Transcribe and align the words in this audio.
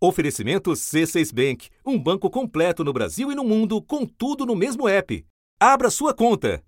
Oferecimento 0.00 0.70
C6 0.70 1.34
Bank, 1.34 1.68
um 1.84 1.98
banco 1.98 2.30
completo 2.30 2.84
no 2.84 2.92
Brasil 2.92 3.32
e 3.32 3.34
no 3.34 3.42
mundo, 3.42 3.82
com 3.82 4.06
tudo 4.06 4.46
no 4.46 4.54
mesmo 4.54 4.88
app. 4.88 5.24
Abra 5.58 5.90
sua 5.90 6.14
conta. 6.14 6.62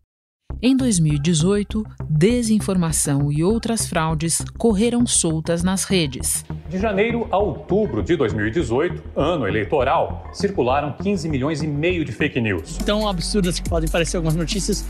Em 0.61 0.77
2018, 0.77 1.85
desinformação 2.11 3.31
e 3.31 3.45
outras 3.45 3.87
fraudes 3.87 4.39
correram 4.59 5.07
soltas 5.07 5.63
nas 5.63 5.85
redes. 5.85 6.45
De 6.69 6.77
janeiro 6.77 7.29
a 7.31 7.39
outubro 7.39 8.03
de 8.03 8.17
2018, 8.17 9.01
ano 9.15 9.47
eleitoral, 9.47 10.29
circularam 10.33 10.93
15 11.01 11.29
milhões 11.29 11.63
e 11.63 11.69
meio 11.69 12.05
de 12.05 12.11
fake 12.11 12.41
news. 12.41 12.79
Tão 12.79 13.09
absurdas 13.09 13.61
que 13.61 13.71
podem 13.71 13.89
parecer 13.89 14.17
algumas 14.17 14.35
notícias, 14.35 14.85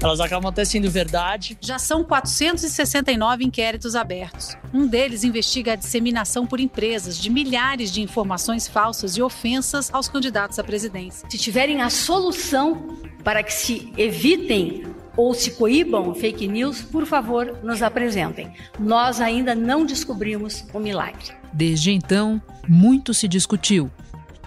elas 0.00 0.20
acabam 0.20 0.48
até 0.48 0.64
sendo 0.64 0.90
verdade. 0.90 1.56
Já 1.60 1.78
são 1.78 2.04
469 2.04 3.44
inquéritos 3.44 3.94
abertos. 3.94 4.56
Um 4.72 4.86
deles 4.86 5.24
investiga 5.24 5.72
a 5.72 5.76
disseminação 5.76 6.46
por 6.46 6.60
empresas 6.60 7.18
de 7.18 7.30
milhares 7.30 7.90
de 7.90 8.02
informações 8.02 8.68
falsas 8.68 9.16
e 9.16 9.22
ofensas 9.22 9.92
aos 9.92 10.08
candidatos 10.08 10.58
à 10.58 10.64
presidência. 10.64 11.28
Se 11.30 11.38
tiverem 11.38 11.80
a 11.80 11.90
solução 11.90 12.98
para 13.22 13.42
que 13.42 13.52
se 13.52 13.92
evitem 13.96 14.84
ou 15.16 15.32
se 15.32 15.52
coíbam 15.52 16.14
fake 16.14 16.48
news, 16.48 16.82
por 16.82 17.06
favor, 17.06 17.60
nos 17.62 17.82
apresentem. 17.82 18.52
Nós 18.78 19.20
ainda 19.20 19.54
não 19.54 19.86
descobrimos 19.86 20.64
o 20.72 20.78
milagre. 20.78 21.32
Desde 21.52 21.92
então, 21.92 22.42
muito 22.68 23.14
se 23.14 23.28
discutiu. 23.28 23.90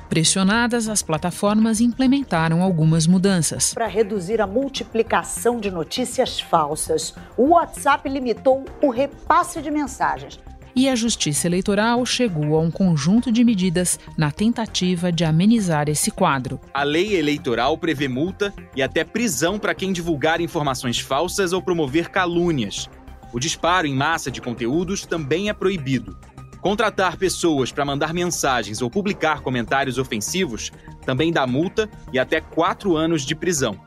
Pressionadas, 0.10 0.88
as 0.88 1.02
plataformas 1.02 1.82
implementaram 1.82 2.62
algumas 2.62 3.06
mudanças. 3.06 3.74
Para 3.74 3.88
reduzir 3.88 4.42
a 4.42 4.48
multiplicação 4.48 5.60
de 5.60 5.70
notícias 5.70 6.40
falsas, 6.40 7.14
o 7.36 7.50
WhatsApp 7.50 8.08
limitou 8.08 8.66
o 8.82 8.90
repasse 8.90 9.62
de 9.62 9.70
mensagens 9.70 10.40
e 10.78 10.88
a 10.88 10.96
Justiça 10.96 11.48
Eleitoral 11.48 12.06
chegou 12.06 12.56
a 12.56 12.62
um 12.62 12.70
conjunto 12.70 13.32
de 13.32 13.44
medidas 13.44 14.00
na 14.16 14.30
tentativa 14.30 15.12
de 15.12 15.26
amenizar 15.26 15.90
esse 15.90 16.12
quadro. 16.12 16.62
A 16.72 16.84
lei 16.84 17.16
eleitoral 17.16 17.76
prevê 17.80 18.08
multa 18.08 18.54
e 18.76 18.84
até 18.84 19.04
prisão 19.04 19.58
para 19.58 19.74
quem 19.74 19.92
divulgar 19.92 20.40
informações 20.40 21.00
falsas 21.00 21.52
ou 21.52 21.64
promover 21.64 22.10
calúnias. 22.10 22.88
O 23.34 23.40
disparo 23.40 23.88
em 23.88 23.96
massa 23.96 24.30
de 24.30 24.40
conteúdos 24.40 25.04
também 25.04 25.50
é 25.50 25.54
proibido. 25.54 26.16
Contratar 26.62 27.18
pessoas 27.18 27.72
para 27.72 27.86
mandar 27.86 28.14
mensagens 28.14 28.82
ou 28.82 28.90
publicar 28.90 29.42
comentários 29.42 29.98
ofensivos 29.98 30.72
também 31.06 31.32
dá 31.32 31.46
multa 31.46 31.90
e 32.12 32.20
até 32.20 32.42
quatro 32.42 32.96
anos 32.96 33.24
de 33.24 33.36
prisão. 33.36 33.80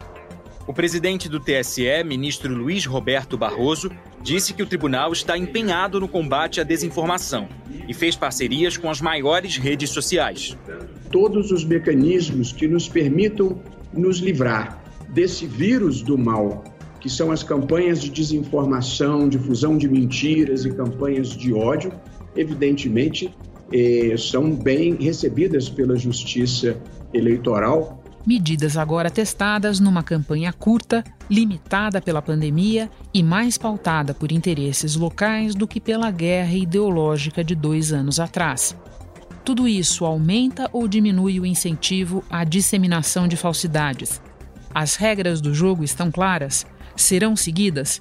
O 0.66 0.72
presidente 0.72 1.28
do 1.28 1.40
TSE, 1.40 2.04
ministro 2.04 2.54
Luiz 2.54 2.86
Roberto 2.86 3.36
Barroso, 3.36 3.90
disse 4.22 4.54
que 4.54 4.62
o 4.62 4.66
tribunal 4.66 5.12
está 5.12 5.36
empenhado 5.36 5.98
no 5.98 6.06
combate 6.06 6.60
à 6.60 6.64
desinformação 6.64 7.48
e 7.88 7.92
fez 7.92 8.14
parcerias 8.14 8.76
com 8.76 8.88
as 8.88 9.00
maiores 9.00 9.56
redes 9.56 9.90
sociais. 9.90 10.56
Todos 11.10 11.50
os 11.50 11.64
mecanismos 11.64 12.52
que 12.52 12.68
nos 12.68 12.88
permitam 12.88 13.60
nos 13.92 14.18
livrar 14.18 14.80
desse 15.08 15.44
vírus 15.44 16.02
do 16.02 16.16
mal, 16.16 16.62
que 17.00 17.10
são 17.10 17.32
as 17.32 17.42
campanhas 17.42 18.00
de 18.00 18.10
desinformação, 18.10 19.28
difusão 19.28 19.76
de 19.76 19.88
mentiras 19.88 20.64
e 20.64 20.70
campanhas 20.70 21.30
de 21.30 21.52
ódio, 21.52 21.92
evidentemente 22.36 23.34
eh, 23.72 24.14
são 24.16 24.54
bem 24.54 24.96
recebidas 24.96 25.68
pela 25.68 25.96
Justiça 25.96 26.76
Eleitoral 27.12 28.00
Medidas 28.26 28.76
agora 28.76 29.10
testadas 29.10 29.80
numa 29.80 30.02
campanha 30.02 30.52
curta, 30.52 31.02
limitada 31.28 32.02
pela 32.02 32.20
pandemia 32.20 32.90
e 33.14 33.22
mais 33.22 33.56
pautada 33.56 34.12
por 34.12 34.30
interesses 34.30 34.94
locais 34.94 35.54
do 35.54 35.66
que 35.66 35.80
pela 35.80 36.10
guerra 36.10 36.52
ideológica 36.52 37.42
de 37.42 37.54
dois 37.54 37.92
anos 37.92 38.20
atrás. 38.20 38.76
Tudo 39.42 39.66
isso 39.66 40.04
aumenta 40.04 40.68
ou 40.70 40.86
diminui 40.86 41.40
o 41.40 41.46
incentivo 41.46 42.22
à 42.28 42.44
disseminação 42.44 43.26
de 43.26 43.38
falsidades. 43.38 44.20
As 44.72 44.96
regras 44.96 45.40
do 45.40 45.54
jogo 45.54 45.82
estão 45.82 46.10
claras? 46.10 46.66
Serão 46.94 47.34
seguidas? 47.34 47.98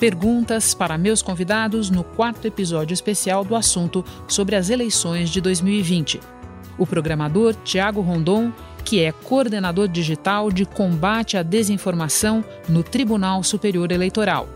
Perguntas 0.00 0.72
para 0.72 0.96
meus 0.96 1.20
convidados 1.20 1.90
no 1.90 2.02
quarto 2.02 2.46
episódio 2.46 2.94
especial 2.94 3.44
do 3.44 3.54
assunto 3.54 4.02
sobre 4.26 4.56
as 4.56 4.70
eleições 4.70 5.28
de 5.28 5.42
2020. 5.42 6.18
O 6.78 6.86
programador 6.86 7.54
Tiago 7.62 8.00
Rondon, 8.00 8.50
que 8.82 9.04
é 9.04 9.12
coordenador 9.12 9.86
digital 9.86 10.50
de 10.50 10.64
combate 10.64 11.36
à 11.36 11.42
desinformação 11.42 12.42
no 12.66 12.82
Tribunal 12.82 13.44
Superior 13.44 13.92
Eleitoral. 13.92 14.48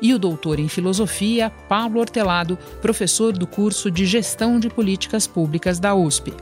E 0.00 0.14
o 0.14 0.18
doutor 0.18 0.58
em 0.58 0.68
filosofia, 0.68 1.52
Pablo 1.68 2.00
Hortelado, 2.00 2.56
professor 2.80 3.36
do 3.36 3.46
curso 3.46 3.90
de 3.90 4.06
Gestão 4.06 4.58
de 4.58 4.70
Políticas 4.70 5.26
Públicas 5.26 5.78
da 5.78 5.94
USP. 5.94 6.32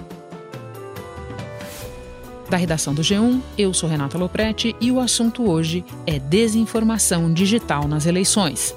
Da 2.48 2.56
redação 2.56 2.94
do 2.94 3.02
G1, 3.02 3.40
eu 3.58 3.74
sou 3.74 3.88
Renata 3.88 4.16
Loprete 4.16 4.76
e 4.80 4.92
o 4.92 5.00
assunto 5.00 5.50
hoje 5.50 5.84
é 6.06 6.18
desinformação 6.18 7.32
digital 7.32 7.88
nas 7.88 8.06
eleições. 8.06 8.72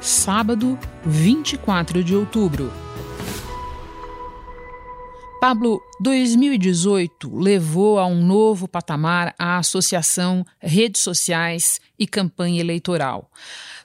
Sábado, 0.00 0.78
24 1.04 2.02
de 2.02 2.16
outubro. 2.16 2.72
Pablo, 5.38 5.82
2018 6.00 7.36
levou 7.36 7.98
a 7.98 8.06
um 8.06 8.24
novo 8.24 8.66
patamar 8.66 9.34
a 9.38 9.58
associação 9.58 10.46
redes 10.60 11.02
sociais 11.02 11.78
e 11.98 12.06
campanha 12.06 12.60
eleitoral. 12.60 13.28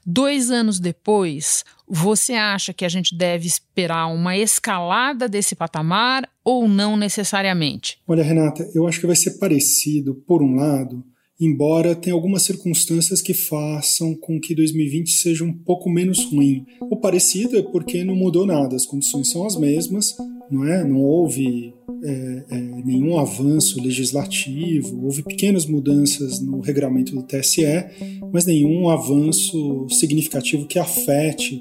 Dois 0.09 0.49
anos 0.49 0.79
depois, 0.79 1.65
você 1.85 2.31
acha 2.31 2.71
que 2.71 2.85
a 2.85 2.89
gente 2.89 3.13
deve 3.13 3.45
esperar 3.45 4.07
uma 4.07 4.37
escalada 4.37 5.27
desse 5.27 5.53
patamar 5.53 6.23
ou 6.45 6.65
não 6.65 6.95
necessariamente? 6.95 7.99
Olha, 8.07 8.23
Renata, 8.23 8.71
eu 8.73 8.87
acho 8.87 9.01
que 9.01 9.05
vai 9.05 9.17
ser 9.17 9.31
parecido, 9.31 10.15
por 10.15 10.41
um 10.41 10.55
lado, 10.55 11.03
embora 11.37 11.93
tenha 11.93 12.13
algumas 12.13 12.43
circunstâncias 12.43 13.21
que 13.21 13.33
façam 13.33 14.15
com 14.15 14.39
que 14.39 14.55
2020 14.55 15.11
seja 15.11 15.43
um 15.43 15.51
pouco 15.51 15.89
menos 15.89 16.23
ruim. 16.23 16.65
O 16.89 16.95
parecido 16.95 17.57
é 17.57 17.61
porque 17.61 18.05
não 18.05 18.15
mudou 18.15 18.45
nada, 18.45 18.77
as 18.77 18.85
condições 18.85 19.29
são 19.29 19.45
as 19.45 19.57
mesmas, 19.57 20.15
não 20.49 20.65
é? 20.65 20.83
Não 20.83 21.01
houve 21.01 21.73
é, 22.03 22.43
é, 22.49 22.57
nenhum 22.85 23.17
avanço 23.17 23.81
legislativo, 23.81 25.03
houve 25.03 25.23
pequenas 25.23 25.65
mudanças 25.65 26.39
no 26.39 26.59
regramento 26.59 27.13
do 27.13 27.23
TSE, 27.23 27.65
mas 28.31 28.45
nenhum 28.45 28.89
avanço 28.89 29.87
significativo 29.89 30.65
que 30.65 30.79
afete 30.79 31.59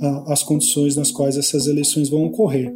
a, 0.00 0.32
as 0.32 0.42
condições 0.42 0.96
nas 0.96 1.10
quais 1.10 1.36
essas 1.36 1.66
eleições 1.66 2.08
vão 2.08 2.24
ocorrer. 2.24 2.72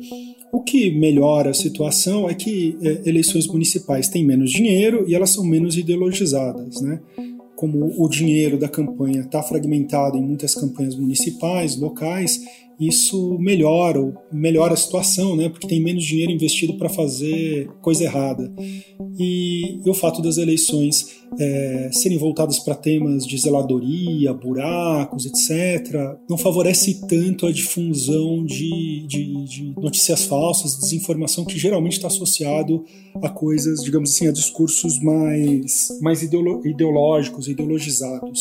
O 0.52 0.62
que 0.62 0.90
melhora 0.90 1.50
a 1.50 1.54
situação 1.54 2.28
é 2.28 2.34
que 2.34 2.76
é, 2.82 3.08
eleições 3.08 3.46
municipais 3.46 4.08
têm 4.08 4.24
menos 4.24 4.50
dinheiro 4.50 5.04
e 5.08 5.14
elas 5.14 5.30
são 5.30 5.44
menos 5.44 5.76
ideologizadas, 5.76 6.80
né? 6.80 7.00
Como 7.60 7.92
o 8.02 8.08
dinheiro 8.08 8.56
da 8.56 8.70
campanha 8.70 9.20
está 9.20 9.42
fragmentado 9.42 10.16
em 10.16 10.22
muitas 10.22 10.54
campanhas 10.54 10.96
municipais, 10.96 11.76
locais, 11.76 12.40
isso 12.80 13.36
melhora, 13.38 14.00
melhora 14.32 14.72
a 14.72 14.76
situação, 14.76 15.36
né? 15.36 15.50
Porque 15.50 15.68
tem 15.68 15.78
menos 15.78 16.02
dinheiro 16.02 16.32
investido 16.32 16.78
para 16.78 16.88
fazer 16.88 17.68
coisa 17.82 18.04
errada. 18.04 18.50
E, 19.18 19.78
e, 19.84 19.90
o 19.90 19.92
fato 19.92 20.22
das 20.22 20.38
eleições 20.38 21.19
é, 21.38 21.90
serem 21.92 22.18
voltadas 22.18 22.58
para 22.58 22.74
temas 22.74 23.26
de 23.26 23.38
zeladoria, 23.38 24.32
buracos, 24.32 25.26
etc., 25.26 26.18
não 26.28 26.36
favorece 26.36 27.06
tanto 27.06 27.46
a 27.46 27.52
difusão 27.52 28.44
de, 28.44 29.06
de, 29.06 29.44
de 29.44 29.74
notícias 29.80 30.24
falsas, 30.24 30.78
desinformação, 30.78 31.44
que 31.44 31.58
geralmente 31.58 31.94
está 31.94 32.08
associado 32.08 32.84
a 33.22 33.28
coisas, 33.28 33.82
digamos 33.82 34.10
assim, 34.10 34.28
a 34.28 34.32
discursos 34.32 35.00
mais, 35.00 35.88
mais 36.00 36.22
ideolo, 36.22 36.66
ideológicos, 36.66 37.48
ideologizados. 37.48 38.40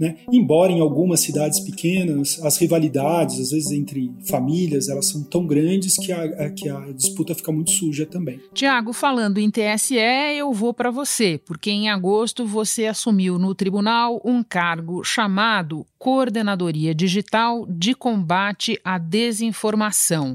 Né? 0.00 0.16
Embora 0.32 0.72
em 0.72 0.80
algumas 0.80 1.20
cidades 1.20 1.60
pequenas 1.60 2.40
as 2.42 2.56
rivalidades, 2.56 3.38
às 3.38 3.50
vezes 3.50 3.70
entre 3.70 4.10
famílias, 4.26 4.88
elas 4.88 5.08
são 5.08 5.22
tão 5.22 5.46
grandes 5.46 5.98
que 5.98 6.10
a, 6.10 6.50
que 6.50 6.70
a 6.70 6.90
disputa 6.92 7.34
fica 7.34 7.52
muito 7.52 7.70
suja 7.70 8.06
também. 8.06 8.40
Tiago, 8.54 8.94
falando 8.94 9.36
em 9.36 9.50
TSE, 9.50 9.96
eu 10.38 10.54
vou 10.54 10.72
para 10.72 10.90
você, 10.90 11.38
porque 11.44 11.70
em 11.70 11.90
agosto 11.90 12.46
você 12.46 12.86
assumiu 12.86 13.38
no 13.38 13.54
tribunal 13.54 14.22
um 14.24 14.42
cargo 14.42 15.04
chamado 15.04 15.86
Coordenadoria 15.98 16.94
Digital 16.94 17.66
de 17.68 17.94
Combate 17.94 18.80
à 18.82 18.96
Desinformação. 18.96 20.34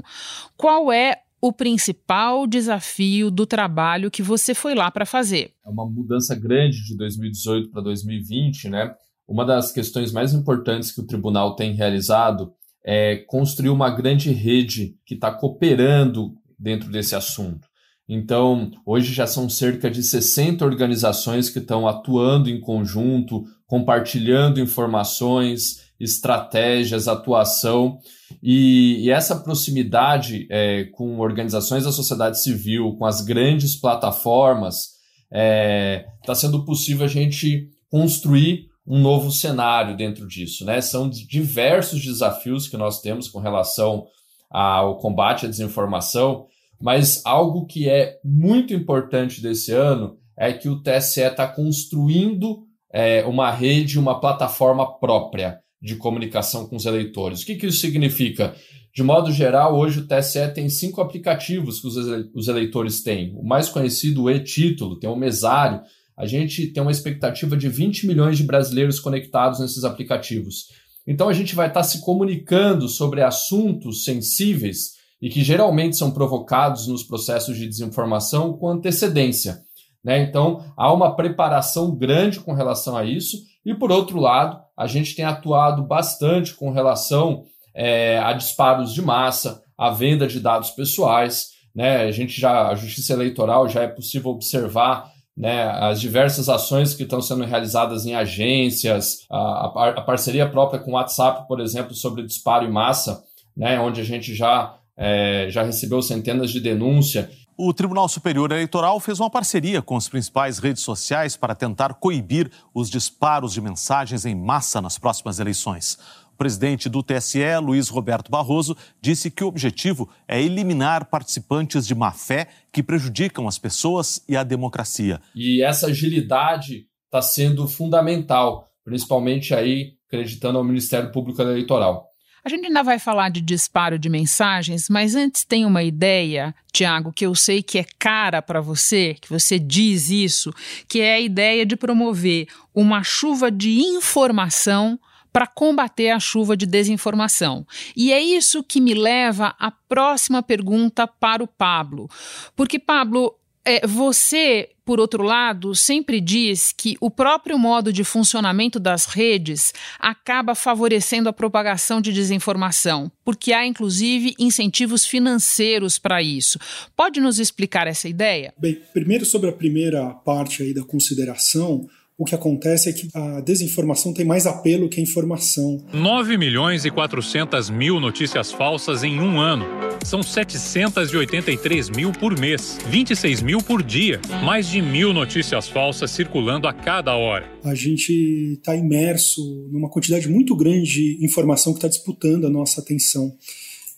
Qual 0.56 0.92
é 0.92 1.22
o 1.40 1.52
principal 1.52 2.46
desafio 2.46 3.30
do 3.30 3.44
trabalho 3.44 4.10
que 4.10 4.22
você 4.22 4.54
foi 4.54 4.74
lá 4.74 4.90
para 4.90 5.04
fazer? 5.04 5.52
É 5.64 5.68
uma 5.68 5.84
mudança 5.84 6.34
grande 6.34 6.84
de 6.84 6.96
2018 6.96 7.70
para 7.70 7.82
2020, 7.82 8.68
né? 8.68 8.94
Uma 9.28 9.44
das 9.44 9.72
questões 9.72 10.12
mais 10.12 10.32
importantes 10.32 10.92
que 10.92 11.00
o 11.00 11.06
tribunal 11.06 11.56
tem 11.56 11.74
realizado 11.74 12.52
é 12.84 13.16
construir 13.16 13.70
uma 13.70 13.90
grande 13.90 14.30
rede 14.30 14.94
que 15.04 15.14
está 15.14 15.32
cooperando 15.32 16.34
dentro 16.58 16.88
desse 16.90 17.16
assunto. 17.16 17.66
Então, 18.08 18.70
hoje 18.86 19.12
já 19.12 19.26
são 19.26 19.48
cerca 19.48 19.90
de 19.90 20.00
60 20.00 20.64
organizações 20.64 21.50
que 21.50 21.58
estão 21.58 21.88
atuando 21.88 22.48
em 22.48 22.60
conjunto, 22.60 23.44
compartilhando 23.66 24.60
informações, 24.60 25.86
estratégias, 25.98 27.08
atuação. 27.08 27.98
E, 28.40 29.04
e 29.04 29.10
essa 29.10 29.34
proximidade 29.34 30.46
é, 30.48 30.84
com 30.92 31.18
organizações 31.18 31.84
da 31.84 31.90
sociedade 31.90 32.40
civil, 32.40 32.94
com 32.96 33.04
as 33.04 33.20
grandes 33.20 33.74
plataformas, 33.74 34.96
está 35.24 35.38
é, 35.38 36.06
tá 36.24 36.34
sendo 36.36 36.64
possível 36.64 37.04
a 37.04 37.08
gente 37.08 37.68
construir 37.90 38.68
um 38.86 38.98
novo 39.00 39.30
cenário 39.30 39.96
dentro 39.96 40.26
disso. 40.26 40.64
Né? 40.64 40.80
São 40.80 41.08
diversos 41.08 42.02
desafios 42.02 42.68
que 42.68 42.76
nós 42.76 43.00
temos 43.00 43.28
com 43.28 43.40
relação 43.40 44.06
ao 44.50 44.98
combate 44.98 45.46
à 45.46 45.48
desinformação, 45.48 46.46
mas 46.80 47.24
algo 47.24 47.66
que 47.66 47.88
é 47.88 48.18
muito 48.24 48.72
importante 48.72 49.42
desse 49.42 49.72
ano 49.72 50.18
é 50.38 50.52
que 50.52 50.68
o 50.68 50.80
TSE 50.82 51.20
está 51.20 51.48
construindo 51.48 52.64
é, 52.92 53.24
uma 53.24 53.50
rede, 53.50 53.98
uma 53.98 54.20
plataforma 54.20 54.98
própria 54.98 55.58
de 55.80 55.96
comunicação 55.96 56.66
com 56.66 56.76
os 56.76 56.86
eleitores. 56.86 57.42
O 57.42 57.46
que, 57.46 57.56
que 57.56 57.66
isso 57.66 57.78
significa? 57.78 58.54
De 58.94 59.02
modo 59.02 59.30
geral, 59.30 59.76
hoje 59.76 60.00
o 60.00 60.06
TSE 60.06 60.48
tem 60.54 60.68
cinco 60.70 61.02
aplicativos 61.02 61.80
que 61.80 61.86
os 61.86 62.48
eleitores 62.48 63.02
têm. 63.02 63.34
O 63.36 63.46
mais 63.46 63.68
conhecido, 63.68 64.22
o 64.22 64.30
e-título, 64.30 64.98
tem 64.98 65.08
o 65.10 65.16
mesário. 65.16 65.82
A 66.16 66.26
gente 66.26 66.68
tem 66.68 66.82
uma 66.82 66.92
expectativa 66.92 67.56
de 67.56 67.68
20 67.68 68.06
milhões 68.06 68.38
de 68.38 68.44
brasileiros 68.44 68.98
conectados 68.98 69.60
nesses 69.60 69.84
aplicativos. 69.84 70.68
Então 71.06 71.28
a 71.28 71.32
gente 71.32 71.54
vai 71.54 71.68
estar 71.68 71.82
se 71.82 72.00
comunicando 72.00 72.88
sobre 72.88 73.22
assuntos 73.22 74.04
sensíveis 74.04 74.96
e 75.20 75.28
que 75.28 75.42
geralmente 75.42 75.96
são 75.96 76.10
provocados 76.10 76.86
nos 76.86 77.02
processos 77.02 77.56
de 77.56 77.68
desinformação 77.68 78.52
com 78.52 78.68
antecedência. 78.68 79.60
Né? 80.04 80.22
Então, 80.22 80.64
há 80.76 80.92
uma 80.92 81.16
preparação 81.16 81.94
grande 81.96 82.38
com 82.38 82.52
relação 82.52 82.96
a 82.96 83.04
isso, 83.04 83.38
e 83.64 83.74
por 83.74 83.90
outro 83.90 84.20
lado, 84.20 84.60
a 84.76 84.86
gente 84.86 85.16
tem 85.16 85.24
atuado 85.24 85.82
bastante 85.82 86.54
com 86.54 86.70
relação 86.70 87.44
é, 87.74 88.18
a 88.18 88.32
disparos 88.32 88.94
de 88.94 89.02
massa, 89.02 89.60
a 89.76 89.90
venda 89.90 90.26
de 90.28 90.38
dados 90.38 90.70
pessoais. 90.70 91.48
Né? 91.74 92.04
A 92.04 92.12
gente 92.12 92.40
já, 92.40 92.68
a 92.68 92.74
justiça 92.76 93.12
eleitoral 93.12 93.68
já 93.68 93.82
é 93.82 93.88
possível 93.88 94.30
observar 94.30 95.10
né, 95.36 95.64
as 95.64 96.00
diversas 96.00 96.48
ações 96.48 96.94
que 96.94 97.02
estão 97.02 97.20
sendo 97.20 97.44
realizadas 97.44 98.06
em 98.06 98.14
agências, 98.14 99.26
a, 99.30 99.36
a, 99.36 99.88
a 99.90 100.00
parceria 100.00 100.48
própria 100.48 100.80
com 100.80 100.92
o 100.92 100.94
WhatsApp, 100.94 101.46
por 101.46 101.60
exemplo, 101.60 101.94
sobre 101.94 102.22
disparo 102.22 102.64
em 102.64 102.70
massa, 102.70 103.22
né, 103.56 103.78
onde 103.78 104.00
a 104.00 104.04
gente 104.04 104.34
já 104.34 104.78
é, 104.96 105.48
já 105.50 105.62
recebeu 105.62 106.00
centenas 106.00 106.50
de 106.50 106.60
denúncias. 106.60 107.26
O 107.58 107.72
Tribunal 107.72 108.06
Superior 108.06 108.52
Eleitoral 108.52 109.00
fez 109.00 109.18
uma 109.18 109.30
parceria 109.30 109.80
com 109.80 109.96
as 109.96 110.10
principais 110.10 110.58
redes 110.58 110.82
sociais 110.82 111.38
para 111.38 111.54
tentar 111.54 111.94
coibir 111.94 112.50
os 112.74 112.90
disparos 112.90 113.54
de 113.54 113.62
mensagens 113.62 114.26
em 114.26 114.34
massa 114.34 114.78
nas 114.82 114.98
próximas 114.98 115.40
eleições. 115.40 115.98
O 116.34 116.36
presidente 116.36 116.86
do 116.86 117.02
TSE, 117.02 117.38
Luiz 117.62 117.88
Roberto 117.88 118.30
Barroso, 118.30 118.76
disse 119.00 119.30
que 119.30 119.42
o 119.42 119.46
objetivo 119.46 120.06
é 120.28 120.38
eliminar 120.38 121.06
participantes 121.06 121.86
de 121.86 121.94
má 121.94 122.12
fé 122.12 122.46
que 122.70 122.82
prejudicam 122.82 123.48
as 123.48 123.58
pessoas 123.58 124.22
e 124.28 124.36
a 124.36 124.44
democracia. 124.44 125.18
E 125.34 125.62
essa 125.62 125.86
agilidade 125.86 126.84
está 127.06 127.22
sendo 127.22 127.66
fundamental, 127.66 128.68
principalmente 128.84 129.54
aí 129.54 129.94
acreditando 130.06 130.58
ao 130.58 130.64
Ministério 130.64 131.10
Público 131.10 131.40
Eleitoral. 131.40 132.05
A 132.46 132.48
gente 132.48 132.64
ainda 132.64 132.84
vai 132.84 133.00
falar 133.00 133.28
de 133.28 133.40
disparo 133.40 133.98
de 133.98 134.08
mensagens, 134.08 134.88
mas 134.88 135.16
antes 135.16 135.42
tem 135.42 135.64
uma 135.66 135.82
ideia, 135.82 136.54
Tiago, 136.72 137.12
que 137.12 137.26
eu 137.26 137.34
sei 137.34 137.60
que 137.60 137.76
é 137.76 137.84
cara 137.98 138.40
para 138.40 138.60
você, 138.60 139.16
que 139.20 139.28
você 139.28 139.58
diz 139.58 140.10
isso, 140.10 140.54
que 140.86 141.00
é 141.00 141.14
a 141.14 141.20
ideia 141.20 141.66
de 141.66 141.74
promover 141.74 142.46
uma 142.72 143.02
chuva 143.02 143.50
de 143.50 143.80
informação 143.80 144.96
para 145.32 145.48
combater 145.48 146.10
a 146.10 146.20
chuva 146.20 146.56
de 146.56 146.66
desinformação. 146.66 147.66
E 147.96 148.12
é 148.12 148.20
isso 148.20 148.62
que 148.62 148.80
me 148.80 148.94
leva 148.94 149.52
à 149.58 149.72
próxima 149.72 150.40
pergunta 150.40 151.04
para 151.04 151.42
o 151.42 151.48
Pablo. 151.48 152.08
Porque, 152.54 152.78
Pablo, 152.78 153.34
é, 153.64 153.84
você, 153.84 154.70
por 154.86 155.00
outro 155.00 155.24
lado, 155.24 155.74
sempre 155.74 156.20
diz 156.20 156.72
que 156.72 156.96
o 157.00 157.10
próprio 157.10 157.58
modo 157.58 157.92
de 157.92 158.04
funcionamento 158.04 158.78
das 158.78 159.06
redes 159.06 159.72
acaba 159.98 160.54
favorecendo 160.54 161.28
a 161.28 161.32
propagação 161.32 162.00
de 162.00 162.12
desinformação, 162.12 163.10
porque 163.24 163.52
há 163.52 163.66
inclusive 163.66 164.36
incentivos 164.38 165.04
financeiros 165.04 165.98
para 165.98 166.22
isso. 166.22 166.60
Pode 166.96 167.20
nos 167.20 167.40
explicar 167.40 167.88
essa 167.88 168.08
ideia? 168.08 168.54
Bem, 168.56 168.80
primeiro 168.94 169.26
sobre 169.26 169.50
a 169.50 169.52
primeira 169.52 170.08
parte 170.10 170.62
aí 170.62 170.72
da 170.72 170.84
consideração, 170.84 171.88
o 172.18 172.24
que 172.24 172.34
acontece 172.34 172.88
é 172.88 172.92
que 172.94 173.08
a 173.12 173.40
desinformação 173.42 174.12
tem 174.14 174.24
mais 174.24 174.46
apelo 174.46 174.88
que 174.88 174.98
a 174.98 175.02
informação. 175.02 175.84
9 175.92 176.38
milhões 176.38 176.86
e 176.86 176.90
400 176.90 177.68
mil 177.68 178.00
notícias 178.00 178.50
falsas 178.50 179.04
em 179.04 179.20
um 179.20 179.38
ano. 179.38 179.66
São 180.02 180.22
783 180.22 181.90
mil 181.90 182.12
por 182.12 182.38
mês, 182.38 182.78
26 182.88 183.42
mil 183.42 183.58
por 183.58 183.82
dia. 183.82 184.18
Mais 184.42 184.66
de 184.66 184.80
mil 184.80 185.12
notícias 185.12 185.68
falsas 185.68 186.10
circulando 186.10 186.66
a 186.66 186.72
cada 186.72 187.14
hora. 187.14 187.50
A 187.62 187.74
gente 187.74 188.54
está 188.54 188.74
imerso 188.74 189.68
numa 189.70 189.90
quantidade 189.90 190.26
muito 190.26 190.56
grande 190.56 191.18
de 191.18 191.24
informação 191.24 191.74
que 191.74 191.78
está 191.78 191.88
disputando 191.88 192.46
a 192.46 192.50
nossa 192.50 192.80
atenção. 192.80 193.30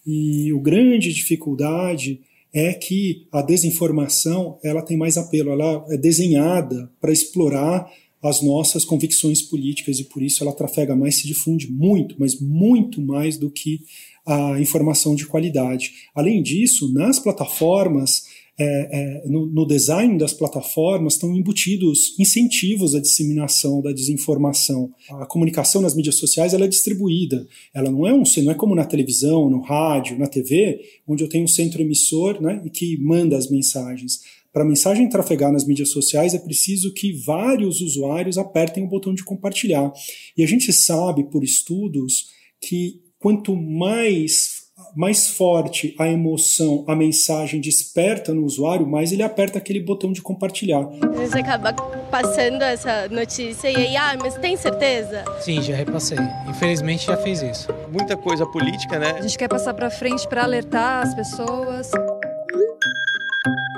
E 0.04 0.52
o 0.52 0.60
grande 0.60 1.12
dificuldade 1.12 2.20
é 2.52 2.72
que 2.72 3.28
a 3.30 3.42
desinformação 3.42 4.58
ela 4.64 4.82
tem 4.82 4.96
mais 4.96 5.16
apelo, 5.16 5.52
ela 5.52 5.84
é 5.90 5.96
desenhada 5.96 6.90
para 7.00 7.12
explorar 7.12 7.86
as 8.22 8.42
nossas 8.42 8.84
convicções 8.84 9.42
políticas 9.42 9.98
e 10.00 10.04
por 10.04 10.22
isso 10.22 10.42
ela 10.42 10.52
trafega 10.52 10.96
mais, 10.96 11.20
se 11.20 11.26
difunde 11.26 11.70
muito, 11.70 12.16
mas 12.18 12.40
muito 12.40 13.00
mais 13.00 13.36
do 13.36 13.50
que 13.50 13.80
a 14.26 14.60
informação 14.60 15.14
de 15.14 15.26
qualidade. 15.26 15.92
Além 16.14 16.42
disso, 16.42 16.92
nas 16.92 17.18
plataformas, 17.18 18.24
é, 18.60 18.64
é, 18.64 19.28
no, 19.28 19.46
no, 19.46 19.64
design 19.64 20.18
das 20.18 20.32
plataformas 20.32 21.12
estão 21.12 21.34
embutidos 21.34 22.18
incentivos 22.18 22.92
à 22.92 23.00
disseminação 23.00 23.80
da 23.80 23.92
desinformação. 23.92 24.92
A 25.10 25.24
comunicação 25.24 25.80
nas 25.80 25.94
mídias 25.94 26.16
sociais 26.16 26.52
ela 26.52 26.64
é 26.64 26.68
distribuída. 26.68 27.46
Ela 27.72 27.88
não 27.88 28.04
é 28.04 28.12
um 28.12 28.24
não 28.42 28.50
é 28.50 28.54
como 28.56 28.74
na 28.74 28.84
televisão, 28.84 29.48
no 29.48 29.60
rádio, 29.60 30.18
na 30.18 30.26
TV, 30.26 30.80
onde 31.06 31.22
eu 31.22 31.28
tenho 31.28 31.44
um 31.44 31.48
centro 31.48 31.80
emissor 31.80 32.42
né, 32.42 32.60
que 32.72 32.98
manda 32.98 33.38
as 33.38 33.48
mensagens. 33.48 34.22
Para 34.58 34.64
a 34.64 34.68
mensagem 34.68 35.08
trafegar 35.08 35.52
nas 35.52 35.64
mídias 35.64 35.92
sociais 35.92 36.34
é 36.34 36.38
preciso 36.40 36.92
que 36.92 37.12
vários 37.12 37.80
usuários 37.80 38.36
apertem 38.36 38.82
o 38.82 38.88
botão 38.88 39.14
de 39.14 39.22
compartilhar. 39.22 39.92
E 40.36 40.42
a 40.42 40.48
gente 40.48 40.72
sabe 40.72 41.22
por 41.30 41.44
estudos 41.44 42.26
que 42.60 43.00
quanto 43.20 43.54
mais 43.54 44.66
mais 44.96 45.28
forte 45.28 45.94
a 45.96 46.08
emoção, 46.08 46.84
a 46.88 46.96
mensagem 46.96 47.60
desperta 47.60 48.34
no 48.34 48.44
usuário, 48.44 48.84
mais 48.84 49.12
ele 49.12 49.22
aperta 49.22 49.58
aquele 49.58 49.80
botão 49.80 50.12
de 50.12 50.20
compartilhar. 50.20 50.88
Às 51.02 51.18
vezes 51.18 51.34
acaba 51.34 51.72
passando 52.10 52.62
essa 52.62 53.08
notícia 53.08 53.70
e 53.70 53.76
aí, 53.76 53.96
ah, 53.96 54.16
mas 54.20 54.34
tem 54.38 54.56
certeza? 54.56 55.24
Sim, 55.40 55.62
já 55.62 55.76
repassei. 55.76 56.18
Infelizmente 56.48 57.06
já 57.06 57.16
fez 57.16 57.42
isso. 57.42 57.68
Muita 57.92 58.16
coisa 58.16 58.44
política, 58.46 58.98
né? 58.98 59.12
A 59.18 59.22
gente 59.22 59.38
quer 59.38 59.48
passar 59.48 59.72
para 59.74 59.88
frente 59.88 60.26
para 60.26 60.42
alertar 60.42 61.06
as 61.06 61.14
pessoas. 61.14 61.90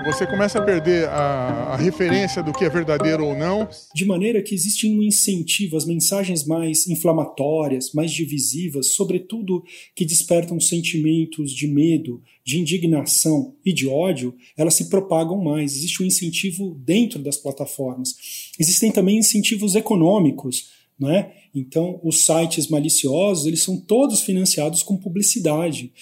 Você 0.05 0.27
começa 0.27 0.59
a 0.59 0.63
perder 0.63 1.09
a, 1.09 1.75
a, 1.75 1.77
referência 1.77 2.43
do 2.43 2.53
que 2.53 2.65
é 2.65 2.71
verdadeiro 2.71 3.27
ou 3.27 3.37
não. 3.37 3.69
De 3.95 4.07
maneira 4.07 4.43
que 4.43 4.55
existe 4.55 4.89
um 4.89 5.03
incentivo, 5.03 5.77
as 5.77 5.85
mensagens 5.85 6.47
mais 6.47 6.87
inflamatórias, 6.87 7.93
mais 7.93 8.11
divisivas, 8.11 8.95
sobretudo 8.95 9.63
que 9.95 10.07
despertam 10.07 10.59
sentimentos 10.59 11.53
de 11.53 11.67
medo, 11.67 12.23
de 12.43 12.59
indignação 12.59 13.55
e 13.65 13.75
de 13.75 13.87
ódio, 13.87 14.35
elas 14.57 14.75
se 14.75 14.89
propagam 14.89 15.43
mais. 15.43 15.77
Existe 15.77 16.03
um 16.03 16.07
incentivo 16.07 16.75
dentro 16.83 17.23
das 17.23 17.37
plataformas. 17.37 18.15
Existem 18.59 18.91
também 18.91 19.19
incentivos 19.19 19.75
econômicos. 19.75 20.81
Não 20.99 21.11
é? 21.11 21.35
Então, 21.55 21.99
os 22.05 22.27
sites 22.27 22.69
maliciosos 22.69 23.47
eles 23.47 23.63
são 23.63 23.81
todos 23.81 24.21
financiados 24.21 24.83
com 24.83 24.99
publicidade. 24.99 25.93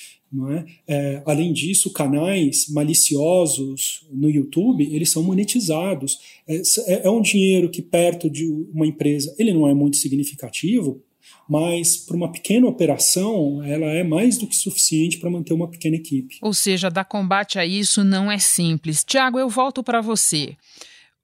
É? 0.50 0.64
é? 0.86 1.22
além 1.24 1.52
disso, 1.52 1.92
canais 1.92 2.68
maliciosos 2.68 4.06
no 4.12 4.28
YouTube, 4.28 4.84
eles 4.94 5.10
são 5.10 5.22
monetizados. 5.22 6.18
É, 6.46 6.56
é, 6.86 7.06
é, 7.06 7.10
um 7.10 7.22
dinheiro 7.22 7.70
que 7.70 7.80
perto 7.80 8.28
de 8.28 8.46
uma 8.46 8.86
empresa, 8.86 9.34
ele 9.38 9.54
não 9.54 9.66
é 9.66 9.72
muito 9.72 9.96
significativo, 9.96 11.02
mas 11.48 11.96
para 11.96 12.16
uma 12.16 12.30
pequena 12.30 12.66
operação, 12.66 13.62
ela 13.64 13.86
é 13.86 14.04
mais 14.04 14.36
do 14.36 14.46
que 14.46 14.54
suficiente 14.54 15.18
para 15.18 15.30
manter 15.30 15.54
uma 15.54 15.68
pequena 15.68 15.96
equipe. 15.96 16.36
Ou 16.42 16.52
seja, 16.52 16.90
dar 16.90 17.04
combate 17.04 17.58
a 17.58 17.64
isso 17.64 18.04
não 18.04 18.30
é 18.30 18.38
simples. 18.38 19.02
Tiago, 19.02 19.38
eu 19.38 19.48
volto 19.48 19.82
para 19.82 20.02
você. 20.02 20.56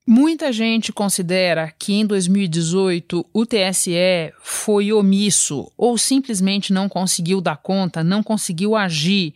Muita 0.07 0.53
gente 0.53 0.93
considera 0.93 1.73
que 1.79 1.95
em 1.95 2.05
2018 2.05 3.25
o 3.33 3.47
TSE 3.47 4.35
foi 4.39 4.93
omisso 4.93 5.73
ou 5.79 5.97
simplesmente 5.97 6.75
não 6.75 6.91
conseguiu 6.91 7.41
dar 7.41 7.57
conta, 7.57 8.05
não 8.05 8.23
conseguiu 8.23 8.77
agir 8.77 9.33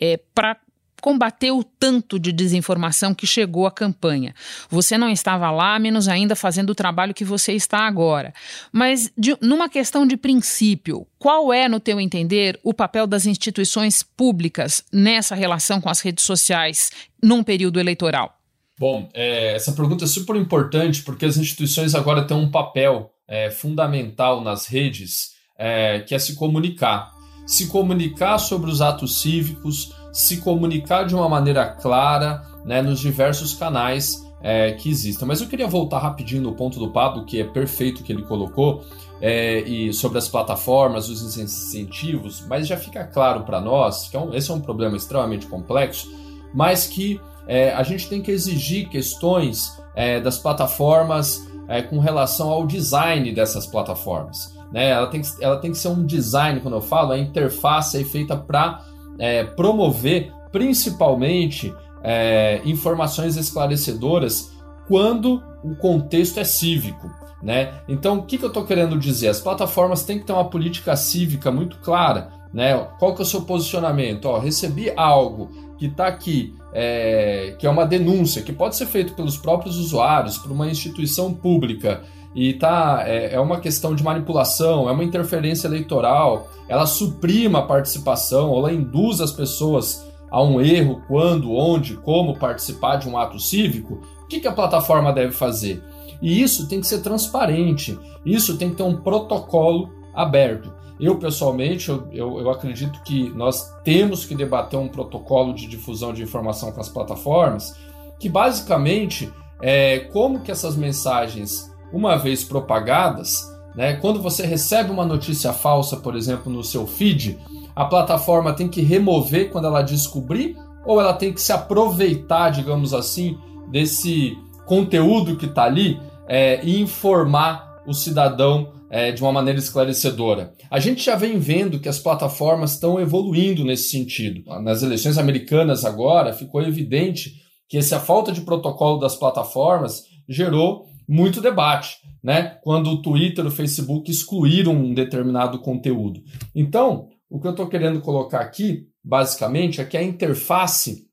é, 0.00 0.16
para 0.32 0.56
combater 1.00 1.50
o 1.50 1.64
tanto 1.64 2.20
de 2.20 2.30
desinformação 2.30 3.12
que 3.12 3.26
chegou 3.26 3.66
à 3.66 3.72
campanha. 3.72 4.32
Você 4.70 4.96
não 4.96 5.10
estava 5.10 5.50
lá, 5.50 5.76
menos 5.80 6.06
ainda 6.06 6.36
fazendo 6.36 6.70
o 6.70 6.74
trabalho 6.76 7.12
que 7.12 7.24
você 7.24 7.52
está 7.54 7.80
agora. 7.80 8.32
Mas, 8.70 9.12
de, 9.18 9.36
numa 9.40 9.68
questão 9.68 10.06
de 10.06 10.16
princípio, 10.16 11.04
qual 11.18 11.52
é, 11.52 11.68
no 11.68 11.80
teu 11.80 12.00
entender, 12.00 12.60
o 12.62 12.72
papel 12.72 13.08
das 13.08 13.26
instituições 13.26 14.04
públicas 14.04 14.84
nessa 14.92 15.34
relação 15.34 15.80
com 15.80 15.88
as 15.88 16.00
redes 16.00 16.24
sociais 16.24 16.92
num 17.20 17.42
período 17.42 17.80
eleitoral? 17.80 18.38
Bom, 18.78 19.08
é, 19.14 19.54
essa 19.54 19.72
pergunta 19.72 20.04
é 20.04 20.08
super 20.08 20.36
importante 20.36 21.02
porque 21.02 21.26
as 21.26 21.36
instituições 21.36 21.94
agora 21.94 22.24
têm 22.24 22.36
um 22.36 22.50
papel 22.50 23.10
é, 23.28 23.50
fundamental 23.50 24.40
nas 24.40 24.66
redes, 24.66 25.32
é, 25.58 26.00
que 26.00 26.14
é 26.14 26.18
se 26.18 26.34
comunicar. 26.34 27.12
Se 27.46 27.66
comunicar 27.68 28.38
sobre 28.38 28.70
os 28.70 28.80
atos 28.80 29.20
cívicos, 29.20 29.94
se 30.12 30.38
comunicar 30.38 31.04
de 31.04 31.14
uma 31.14 31.28
maneira 31.28 31.66
clara 31.66 32.42
né, 32.64 32.82
nos 32.82 33.00
diversos 33.00 33.54
canais 33.54 34.22
é, 34.42 34.72
que 34.72 34.88
existem. 34.88 35.26
Mas 35.26 35.40
eu 35.40 35.48
queria 35.48 35.66
voltar 35.66 35.98
rapidinho 35.98 36.42
no 36.42 36.54
ponto 36.54 36.78
do 36.78 36.90
Pablo, 36.90 37.24
que 37.24 37.40
é 37.40 37.44
perfeito 37.44 38.02
que 38.02 38.12
ele 38.12 38.22
colocou, 38.22 38.84
é, 39.20 39.60
e 39.60 39.92
sobre 39.92 40.18
as 40.18 40.28
plataformas, 40.28 41.08
os 41.08 41.38
incentivos, 41.38 42.44
mas 42.48 42.66
já 42.66 42.76
fica 42.76 43.04
claro 43.04 43.44
para 43.44 43.60
nós 43.60 44.08
que 44.08 44.16
é 44.16 44.20
um, 44.20 44.34
esse 44.34 44.50
é 44.50 44.54
um 44.54 44.60
problema 44.60 44.96
extremamente 44.96 45.46
complexo, 45.46 46.12
mas 46.52 46.86
que 46.86 47.20
é, 47.46 47.72
a 47.72 47.82
gente 47.82 48.08
tem 48.08 48.22
que 48.22 48.30
exigir 48.30 48.88
questões 48.88 49.80
é, 49.94 50.20
das 50.20 50.38
plataformas 50.38 51.46
é, 51.68 51.82
com 51.82 51.98
relação 51.98 52.50
ao 52.50 52.66
design 52.66 53.32
dessas 53.32 53.66
plataformas. 53.66 54.54
Né? 54.72 54.90
Ela, 54.90 55.06
tem 55.06 55.20
que, 55.20 55.28
ela 55.40 55.56
tem 55.56 55.70
que 55.70 55.78
ser 55.78 55.88
um 55.88 56.04
design, 56.04 56.60
quando 56.60 56.74
eu 56.74 56.80
falo, 56.80 57.12
a 57.12 57.18
interface 57.18 58.00
é 58.00 58.04
feita 58.04 58.36
para 58.36 58.82
é, 59.18 59.44
promover 59.44 60.32
principalmente 60.50 61.74
é, 62.02 62.60
informações 62.64 63.36
esclarecedoras 63.36 64.52
quando 64.88 65.42
o 65.62 65.74
contexto 65.76 66.38
é 66.40 66.44
cívico. 66.44 67.10
Né? 67.42 67.74
Então, 67.88 68.18
o 68.18 68.22
que, 68.22 68.38
que 68.38 68.44
eu 68.44 68.48
estou 68.48 68.64
querendo 68.64 68.98
dizer? 68.98 69.28
As 69.28 69.40
plataformas 69.40 70.04
têm 70.04 70.18
que 70.18 70.26
ter 70.26 70.32
uma 70.32 70.48
política 70.48 70.94
cívica 70.94 71.50
muito 71.50 71.78
clara. 71.78 72.30
Né? 72.52 72.76
Qual 72.98 73.14
que 73.14 73.22
é 73.22 73.24
o 73.24 73.26
seu 73.26 73.42
posicionamento? 73.42 74.26
Ó, 74.26 74.38
recebi 74.38 74.92
algo 74.96 75.50
que 75.82 75.88
está 75.88 76.06
aqui, 76.06 76.54
é, 76.72 77.56
que 77.58 77.66
é 77.66 77.70
uma 77.70 77.84
denúncia, 77.84 78.40
que 78.40 78.52
pode 78.52 78.76
ser 78.76 78.86
feito 78.86 79.14
pelos 79.14 79.36
próprios 79.36 79.78
usuários, 79.78 80.38
por 80.38 80.52
uma 80.52 80.68
instituição 80.68 81.34
pública, 81.34 82.02
e 82.36 82.52
tá, 82.52 83.02
é, 83.04 83.34
é 83.34 83.40
uma 83.40 83.58
questão 83.58 83.92
de 83.92 84.04
manipulação, 84.04 84.88
é 84.88 84.92
uma 84.92 85.02
interferência 85.02 85.66
eleitoral, 85.66 86.48
ela 86.68 86.86
suprima 86.86 87.58
a 87.58 87.62
participação, 87.62 88.50
ou 88.50 88.58
ela 88.60 88.72
induz 88.72 89.20
as 89.20 89.32
pessoas 89.32 90.06
a 90.30 90.40
um 90.40 90.60
erro, 90.60 91.02
quando, 91.08 91.52
onde, 91.52 91.96
como 91.96 92.38
participar 92.38 92.94
de 92.94 93.08
um 93.08 93.18
ato 93.18 93.40
cívico, 93.40 94.00
o 94.22 94.26
que, 94.28 94.38
que 94.38 94.46
a 94.46 94.52
plataforma 94.52 95.12
deve 95.12 95.32
fazer? 95.32 95.82
E 96.22 96.40
isso 96.40 96.68
tem 96.68 96.80
que 96.80 96.86
ser 96.86 97.00
transparente, 97.00 97.98
isso 98.24 98.56
tem 98.56 98.70
que 98.70 98.76
ter 98.76 98.84
um 98.84 98.98
protocolo 98.98 99.90
aberto. 100.14 100.72
Eu, 101.02 101.18
pessoalmente, 101.18 101.88
eu, 101.88 102.06
eu, 102.12 102.38
eu, 102.38 102.48
acredito 102.48 103.02
que 103.02 103.28
nós 103.30 103.74
temos 103.82 104.24
que 104.24 104.36
debater 104.36 104.78
um 104.78 104.86
protocolo 104.86 105.52
de 105.52 105.66
difusão 105.66 106.12
de 106.12 106.22
informação 106.22 106.70
com 106.70 106.80
as 106.80 106.88
plataformas, 106.88 107.74
que 108.20 108.28
basicamente 108.28 109.28
é 109.60 109.98
como 109.98 110.42
que 110.42 110.52
essas 110.52 110.76
mensagens, 110.76 111.68
uma 111.92 112.16
vez 112.16 112.44
propagadas, 112.44 113.42
né, 113.74 113.94
quando 113.94 114.22
você 114.22 114.46
recebe 114.46 114.92
uma 114.92 115.04
notícia 115.04 115.52
falsa, 115.52 115.96
por 115.96 116.14
exemplo, 116.14 116.52
no 116.52 116.62
seu 116.62 116.86
feed, 116.86 117.36
a 117.74 117.84
plataforma 117.84 118.52
tem 118.52 118.68
que 118.68 118.80
remover 118.80 119.50
quando 119.50 119.66
ela 119.66 119.82
descobrir 119.82 120.56
ou 120.86 121.00
ela 121.00 121.14
tem 121.14 121.32
que 121.32 121.40
se 121.40 121.52
aproveitar, 121.52 122.50
digamos 122.50 122.94
assim, 122.94 123.36
desse 123.72 124.38
conteúdo 124.66 125.36
que 125.36 125.46
está 125.46 125.64
ali 125.64 126.00
é, 126.28 126.64
e 126.64 126.80
informar 126.80 127.82
o 127.84 127.92
cidadão 127.92 128.68
é, 128.92 129.10
de 129.10 129.22
uma 129.22 129.32
maneira 129.32 129.58
esclarecedora. 129.58 130.52
A 130.70 130.78
gente 130.78 131.02
já 131.02 131.16
vem 131.16 131.38
vendo 131.38 131.80
que 131.80 131.88
as 131.88 131.98
plataformas 131.98 132.72
estão 132.72 133.00
evoluindo 133.00 133.64
nesse 133.64 133.88
sentido. 133.88 134.44
Nas 134.60 134.82
eleições 134.82 135.16
americanas 135.16 135.86
agora 135.86 136.34
ficou 136.34 136.60
evidente 136.60 137.32
que 137.66 137.78
essa 137.78 137.98
falta 137.98 138.30
de 138.30 138.42
protocolo 138.42 138.98
das 138.98 139.16
plataformas 139.16 140.02
gerou 140.28 140.84
muito 141.08 141.40
debate, 141.40 141.96
né? 142.22 142.58
Quando 142.62 142.90
o 142.90 143.00
Twitter 143.00 143.46
e 143.46 143.48
o 143.48 143.50
Facebook 143.50 144.10
excluíram 144.10 144.74
um 144.74 144.92
determinado 144.92 145.58
conteúdo. 145.60 146.22
Então, 146.54 147.08
o 147.30 147.40
que 147.40 147.46
eu 147.46 147.52
estou 147.52 147.68
querendo 147.68 148.02
colocar 148.02 148.40
aqui, 148.40 148.88
basicamente, 149.02 149.80
é 149.80 149.86
que 149.86 149.96
a 149.96 150.02
interface 150.02 151.06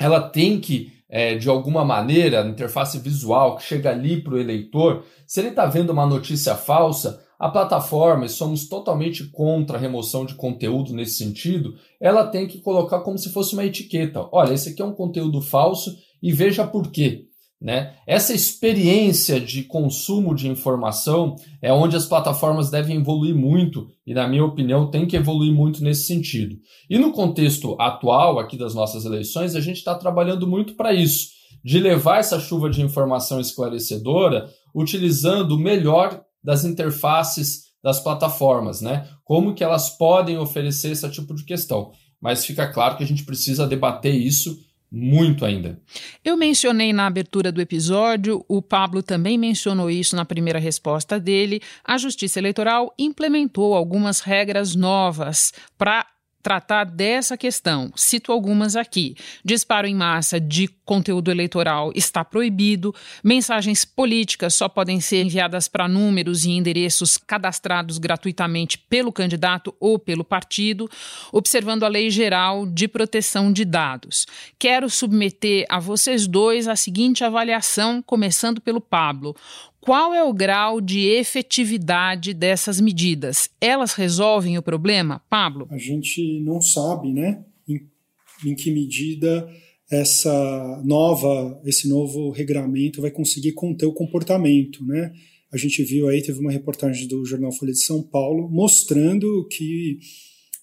ela 0.00 0.20
tem 0.20 0.58
que 0.58 0.99
é, 1.10 1.34
de 1.34 1.48
alguma 1.48 1.84
maneira, 1.84 2.46
interface 2.46 2.98
visual 2.98 3.56
que 3.56 3.64
chega 3.64 3.90
ali 3.90 4.22
para 4.22 4.34
o 4.34 4.38
eleitor, 4.38 5.04
se 5.26 5.40
ele 5.40 5.48
está 5.48 5.66
vendo 5.66 5.90
uma 5.90 6.06
notícia 6.06 6.54
falsa, 6.54 7.20
a 7.38 7.48
plataforma, 7.48 8.26
e 8.26 8.28
somos 8.28 8.68
totalmente 8.68 9.24
contra 9.28 9.76
a 9.76 9.80
remoção 9.80 10.24
de 10.24 10.34
conteúdo 10.34 10.92
nesse 10.92 11.16
sentido, 11.16 11.74
ela 11.98 12.26
tem 12.26 12.46
que 12.46 12.60
colocar 12.60 13.00
como 13.00 13.18
se 13.18 13.32
fosse 13.32 13.54
uma 13.54 13.64
etiqueta. 13.64 14.28
Olha, 14.30 14.52
esse 14.52 14.68
aqui 14.68 14.82
é 14.82 14.84
um 14.84 14.94
conteúdo 14.94 15.40
falso 15.40 15.96
e 16.22 16.32
veja 16.32 16.66
por 16.66 16.90
quê. 16.90 17.29
Né? 17.60 17.94
Essa 18.06 18.32
experiência 18.32 19.38
de 19.38 19.64
consumo 19.64 20.34
de 20.34 20.48
informação 20.48 21.36
é 21.60 21.70
onde 21.70 21.94
as 21.94 22.06
plataformas 22.06 22.70
devem 22.70 22.96
evoluir 22.96 23.34
muito 23.34 23.88
e, 24.06 24.14
na 24.14 24.26
minha 24.26 24.44
opinião, 24.44 24.90
tem 24.90 25.06
que 25.06 25.14
evoluir 25.14 25.52
muito 25.52 25.84
nesse 25.84 26.06
sentido. 26.06 26.56
E 26.88 26.98
no 26.98 27.12
contexto 27.12 27.76
atual 27.78 28.38
aqui 28.38 28.56
das 28.56 28.74
nossas 28.74 29.04
eleições, 29.04 29.54
a 29.54 29.60
gente 29.60 29.76
está 29.76 29.94
trabalhando 29.94 30.46
muito 30.46 30.74
para 30.74 30.94
isso, 30.94 31.28
de 31.62 31.78
levar 31.78 32.20
essa 32.20 32.40
chuva 32.40 32.70
de 32.70 32.80
informação 32.80 33.38
esclarecedora 33.38 34.48
utilizando 34.74 35.52
o 35.52 35.58
melhor 35.58 36.22
das 36.42 36.64
interfaces 36.64 37.70
das 37.82 38.00
plataformas, 38.00 38.80
né? 38.80 39.06
Como 39.22 39.54
que 39.54 39.64
elas 39.64 39.90
podem 39.98 40.38
oferecer 40.38 40.92
esse 40.92 41.08
tipo 41.10 41.34
de 41.34 41.44
questão. 41.44 41.92
Mas 42.20 42.44
fica 42.44 42.66
claro 42.70 42.96
que 42.96 43.04
a 43.04 43.06
gente 43.06 43.24
precisa 43.24 43.66
debater 43.66 44.14
isso 44.14 44.58
muito 44.90 45.44
ainda. 45.44 45.80
Eu 46.24 46.36
mencionei 46.36 46.92
na 46.92 47.06
abertura 47.06 47.52
do 47.52 47.60
episódio, 47.60 48.44
o 48.48 48.60
Pablo 48.60 49.02
também 49.02 49.38
mencionou 49.38 49.90
isso 49.90 50.16
na 50.16 50.24
primeira 50.24 50.58
resposta 50.58 51.20
dele. 51.20 51.60
A 51.84 51.96
Justiça 51.96 52.38
Eleitoral 52.38 52.92
implementou 52.98 53.74
algumas 53.74 54.20
regras 54.20 54.74
novas 54.74 55.52
para 55.78 56.06
tratar 56.42 56.84
dessa 56.84 57.36
questão. 57.36 57.92
Cito 57.94 58.32
algumas 58.32 58.76
aqui. 58.76 59.14
Disparo 59.44 59.86
em 59.86 59.94
massa 59.94 60.40
de 60.40 60.68
conteúdo 60.84 61.30
eleitoral 61.30 61.92
está 61.94 62.24
proibido. 62.24 62.94
Mensagens 63.22 63.84
políticas 63.84 64.54
só 64.54 64.68
podem 64.68 65.00
ser 65.00 65.22
enviadas 65.22 65.68
para 65.68 65.86
números 65.86 66.44
e 66.44 66.50
endereços 66.50 67.16
cadastrados 67.16 67.98
gratuitamente 67.98 68.76
pelo 68.76 69.12
candidato 69.12 69.74
ou 69.78 69.98
pelo 69.98 70.24
partido, 70.24 70.90
observando 71.32 71.84
a 71.84 71.88
Lei 71.88 72.10
Geral 72.10 72.66
de 72.66 72.88
Proteção 72.88 73.52
de 73.52 73.64
Dados. 73.64 74.26
Quero 74.58 74.90
submeter 74.90 75.66
a 75.68 75.78
vocês 75.78 76.26
dois 76.26 76.66
a 76.66 76.74
seguinte 76.74 77.22
avaliação, 77.22 78.02
começando 78.02 78.60
pelo 78.60 78.80
Pablo. 78.80 79.36
Qual 79.80 80.12
é 80.12 80.22
o 80.22 80.32
grau 80.32 80.80
de 80.80 81.08
efetividade 81.08 82.34
dessas 82.34 82.80
medidas? 82.80 83.48
Elas 83.60 83.94
resolvem 83.94 84.58
o 84.58 84.62
problema, 84.62 85.22
Pablo? 85.30 85.66
A 85.70 85.78
gente 85.78 86.40
não 86.40 86.60
sabe, 86.60 87.12
né, 87.12 87.42
em, 87.66 87.80
em 88.50 88.54
que 88.54 88.70
medida 88.70 89.48
essa 89.90 90.82
nova, 90.84 91.60
esse 91.64 91.88
novo 91.88 92.30
regramento 92.30 93.00
vai 93.00 93.10
conseguir 93.10 93.52
conter 93.52 93.86
o 93.86 93.92
comportamento, 93.92 94.84
né? 94.84 95.12
A 95.52 95.56
gente 95.56 95.82
viu 95.82 96.08
aí, 96.08 96.22
teve 96.22 96.38
uma 96.38 96.52
reportagem 96.52 97.08
do 97.08 97.24
jornal 97.24 97.50
Folha 97.50 97.72
de 97.72 97.82
São 97.82 98.00
Paulo 98.02 98.48
mostrando 98.48 99.48
que 99.50 99.98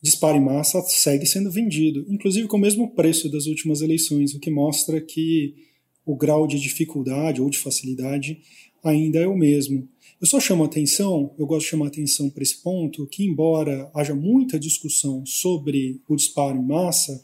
disparo 0.02 0.38
em 0.38 0.46
massa 0.46 0.82
segue 0.84 1.26
sendo 1.26 1.52
vendido, 1.52 2.06
inclusive 2.08 2.48
com 2.48 2.56
o 2.56 2.62
mesmo 2.62 2.94
preço 2.96 3.30
das 3.30 3.48
últimas 3.48 3.82
eleições, 3.82 4.34
o 4.34 4.40
que 4.40 4.50
mostra 4.50 5.02
que 5.02 5.56
o 6.06 6.16
grau 6.16 6.48
de 6.48 6.58
dificuldade 6.58 7.42
ou 7.42 7.50
de 7.50 7.58
facilidade 7.58 8.40
ainda 8.88 9.20
é 9.20 9.28
o 9.28 9.38
mesmo. 9.38 9.88
Eu 10.20 10.26
só 10.26 10.40
chamo 10.40 10.64
atenção, 10.64 11.34
eu 11.38 11.46
gosto 11.46 11.66
de 11.66 11.70
chamar 11.72 11.88
atenção 11.88 12.30
para 12.30 12.42
esse 12.42 12.62
ponto, 12.62 13.06
que 13.08 13.24
embora 13.24 13.90
haja 13.94 14.16
muita 14.16 14.60
discussão 14.60 15.24
sobre 15.26 16.02
o 16.08 16.16
disparo 16.16 16.58
em 16.58 16.66
massa, 16.66 17.24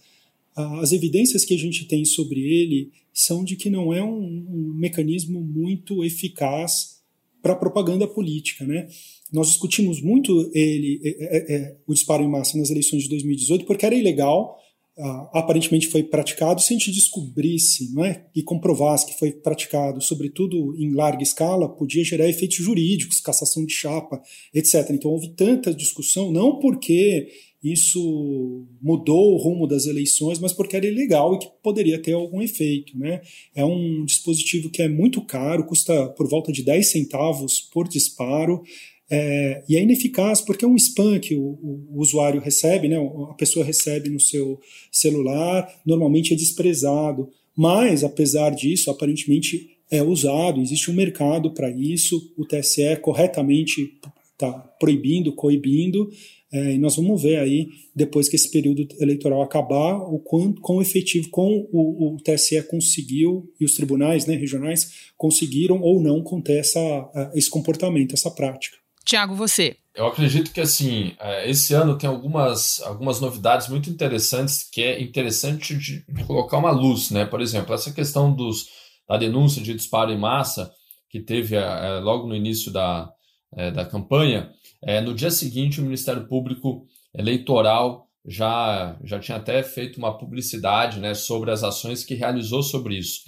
as 0.56 0.92
evidências 0.92 1.44
que 1.44 1.56
a 1.56 1.58
gente 1.58 1.86
tem 1.86 2.06
sobre 2.06 2.40
ele 2.40 2.92
são 3.12 3.44
de 3.44 3.56
que 3.56 3.70
não 3.70 3.94
é 3.94 4.04
um, 4.04 4.46
um 4.50 4.74
mecanismo 4.76 5.42
muito 5.42 6.04
eficaz 6.04 7.02
para 7.42 7.56
propaganda 7.56 8.08
política, 8.08 8.66
né? 8.66 8.88
Nós 9.32 9.48
discutimos 9.48 10.00
muito 10.00 10.52
ele, 10.54 11.02
é, 11.04 11.10
é, 11.10 11.56
é, 11.56 11.76
o 11.88 11.94
disparo 11.94 12.24
em 12.24 12.30
massa 12.30 12.58
nas 12.58 12.70
eleições 12.70 13.04
de 13.04 13.10
2018 13.10 13.66
porque 13.66 13.86
era 13.86 13.96
ilegal, 13.96 14.58
uh, 14.98 15.38
aparentemente 15.38 15.88
foi 15.88 16.04
praticado, 16.04 16.62
se 16.62 16.74
a 16.74 16.78
gente 16.78 16.92
descobrisse 16.92 17.90
é, 18.04 18.26
e 18.36 18.44
comprovasse 18.44 19.06
que 19.06 19.18
foi 19.18 19.32
praticado, 19.32 20.02
sobretudo 20.02 20.76
em 20.78 20.94
larga 20.94 21.24
escala, 21.24 21.70
podia 21.70 22.04
gerar 22.04 22.30
efeitos 22.30 22.58
jurídicos, 22.58 23.20
cassação 23.20 23.66
de 23.66 23.74
chapa, 23.74 24.22
etc. 24.54 24.90
Então 24.92 25.12
houve 25.12 25.30
tanta 25.30 25.74
discussão, 25.74 26.32
não 26.32 26.60
porque 26.60 27.28
isso 27.64 28.68
mudou 28.82 29.34
o 29.34 29.38
rumo 29.38 29.66
das 29.66 29.86
eleições, 29.86 30.38
mas 30.38 30.52
porque 30.52 30.76
era 30.76 30.86
ilegal 30.86 31.34
e 31.34 31.40
que 31.40 31.48
poderia 31.64 31.98
ter 31.98 32.12
algum 32.12 32.42
efeito. 32.42 32.98
Né? 32.98 33.22
É 33.56 33.64
um 33.64 34.04
dispositivo 34.04 34.70
que 34.70 34.82
é 34.82 34.90
muito 34.90 35.22
caro, 35.26 35.66
custa 35.66 36.10
por 36.10 36.28
volta 36.28 36.52
de 36.52 36.62
10 36.62 36.92
centavos 36.92 37.62
por 37.62 37.88
disparo, 37.88 38.62
é, 39.10 39.64
e 39.68 39.76
é 39.76 39.82
ineficaz 39.84 40.42
porque 40.42 40.66
é 40.66 40.68
um 40.68 40.76
spam 40.76 41.20
que 41.20 41.36
o, 41.36 41.42
o, 41.42 42.00
usuário 42.00 42.42
recebe, 42.42 42.88
né? 42.88 42.98
a 43.30 43.34
pessoa 43.34 43.66
recebe 43.66 44.10
no 44.10 44.20
seu 44.20 44.60
celular, 44.92 45.70
normalmente 45.86 46.34
é 46.34 46.38
desprezado. 46.38 47.30
Mas, 47.56 48.04
apesar 48.04 48.50
disso, 48.50 48.90
aparentemente 48.90 49.70
é 49.92 50.02
usado, 50.02 50.62
existe 50.62 50.90
um 50.90 50.96
mercado 50.96 51.54
para 51.54 51.70
isso, 51.70 52.34
o 52.36 52.46
TSE 52.46 52.96
corretamente 53.02 53.94
está 54.32 54.52
proibindo, 54.80 55.32
coibindo, 55.34 56.10
é, 56.52 56.74
e 56.74 56.78
nós 56.78 56.96
vamos 56.96 57.22
ver 57.22 57.38
aí, 57.38 57.70
depois 57.96 58.30
que 58.30 58.36
esse 58.36 58.50
período 58.50 58.88
eleitoral 59.00 59.42
acabar, 59.42 59.98
o 59.98 60.20
quão, 60.20 60.54
quão 60.54 60.82
efetivo 60.82 61.30
com 61.30 61.68
o, 61.72 62.14
o 62.14 62.18
TSE 62.18 62.62
conseguiu 62.64 63.52
e 63.60 63.66
os 63.66 63.74
tribunais 63.74 64.28
né, 64.28 64.36
regionais 64.36 65.12
conseguiram 65.18 65.82
ou 65.82 66.02
não 66.02 66.22
conter 66.22 66.60
essa, 66.60 67.32
esse 67.34 67.50
comportamento, 67.50 68.14
essa 68.14 68.30
prática. 68.30 68.83
Tiago, 69.04 69.36
você. 69.36 69.78
Eu 69.96 70.08
acredito 70.08 70.52
que 70.52 70.62
assim, 70.62 71.16
é, 71.20 71.50
esse 71.50 71.74
ano 71.74 71.98
tem 71.98 72.10
algumas, 72.10 72.82
algumas 72.82 73.20
novidades 73.20 73.68
muito 73.68 73.90
interessantes 73.90 74.68
que 74.70 74.82
é 74.82 75.02
interessante 75.02 75.76
de 75.78 76.04
colocar 76.26 76.58
uma 76.58 76.72
luz, 76.72 77.12
né? 77.12 77.26
Por 77.26 77.42
exemplo, 77.42 77.76
essa 77.76 77.92
questão 77.92 78.34
dos, 78.34 78.68
da 79.08 79.18
denúncia 79.18 79.62
de 79.62 79.74
disparo 79.74 80.12
em 80.12 80.18
massa 80.18 80.72
que 81.10 81.20
teve 81.20 81.56
é, 81.56 82.00
logo 82.00 82.28
no 82.28 82.36
início 82.36 82.72
da, 82.72 83.12
é, 83.56 83.70
da 83.70 83.86
campanha, 83.86 84.52
é, 84.82 85.00
no 85.00 85.14
dia 85.14 85.30
seguinte, 85.30 85.80
o 85.80 85.84
Ministério 85.84 86.28
Público 86.28 86.88
Eleitoral 87.14 88.08
já, 88.26 88.98
já 89.04 89.20
tinha 89.20 89.38
até 89.38 89.62
feito 89.62 89.98
uma 89.98 90.18
publicidade 90.18 91.00
né, 91.00 91.14
sobre 91.14 91.52
as 91.52 91.64
ações 91.64 92.04
que 92.04 92.16
realizou 92.16 92.64
sobre 92.64 92.98
isso. 92.98 93.22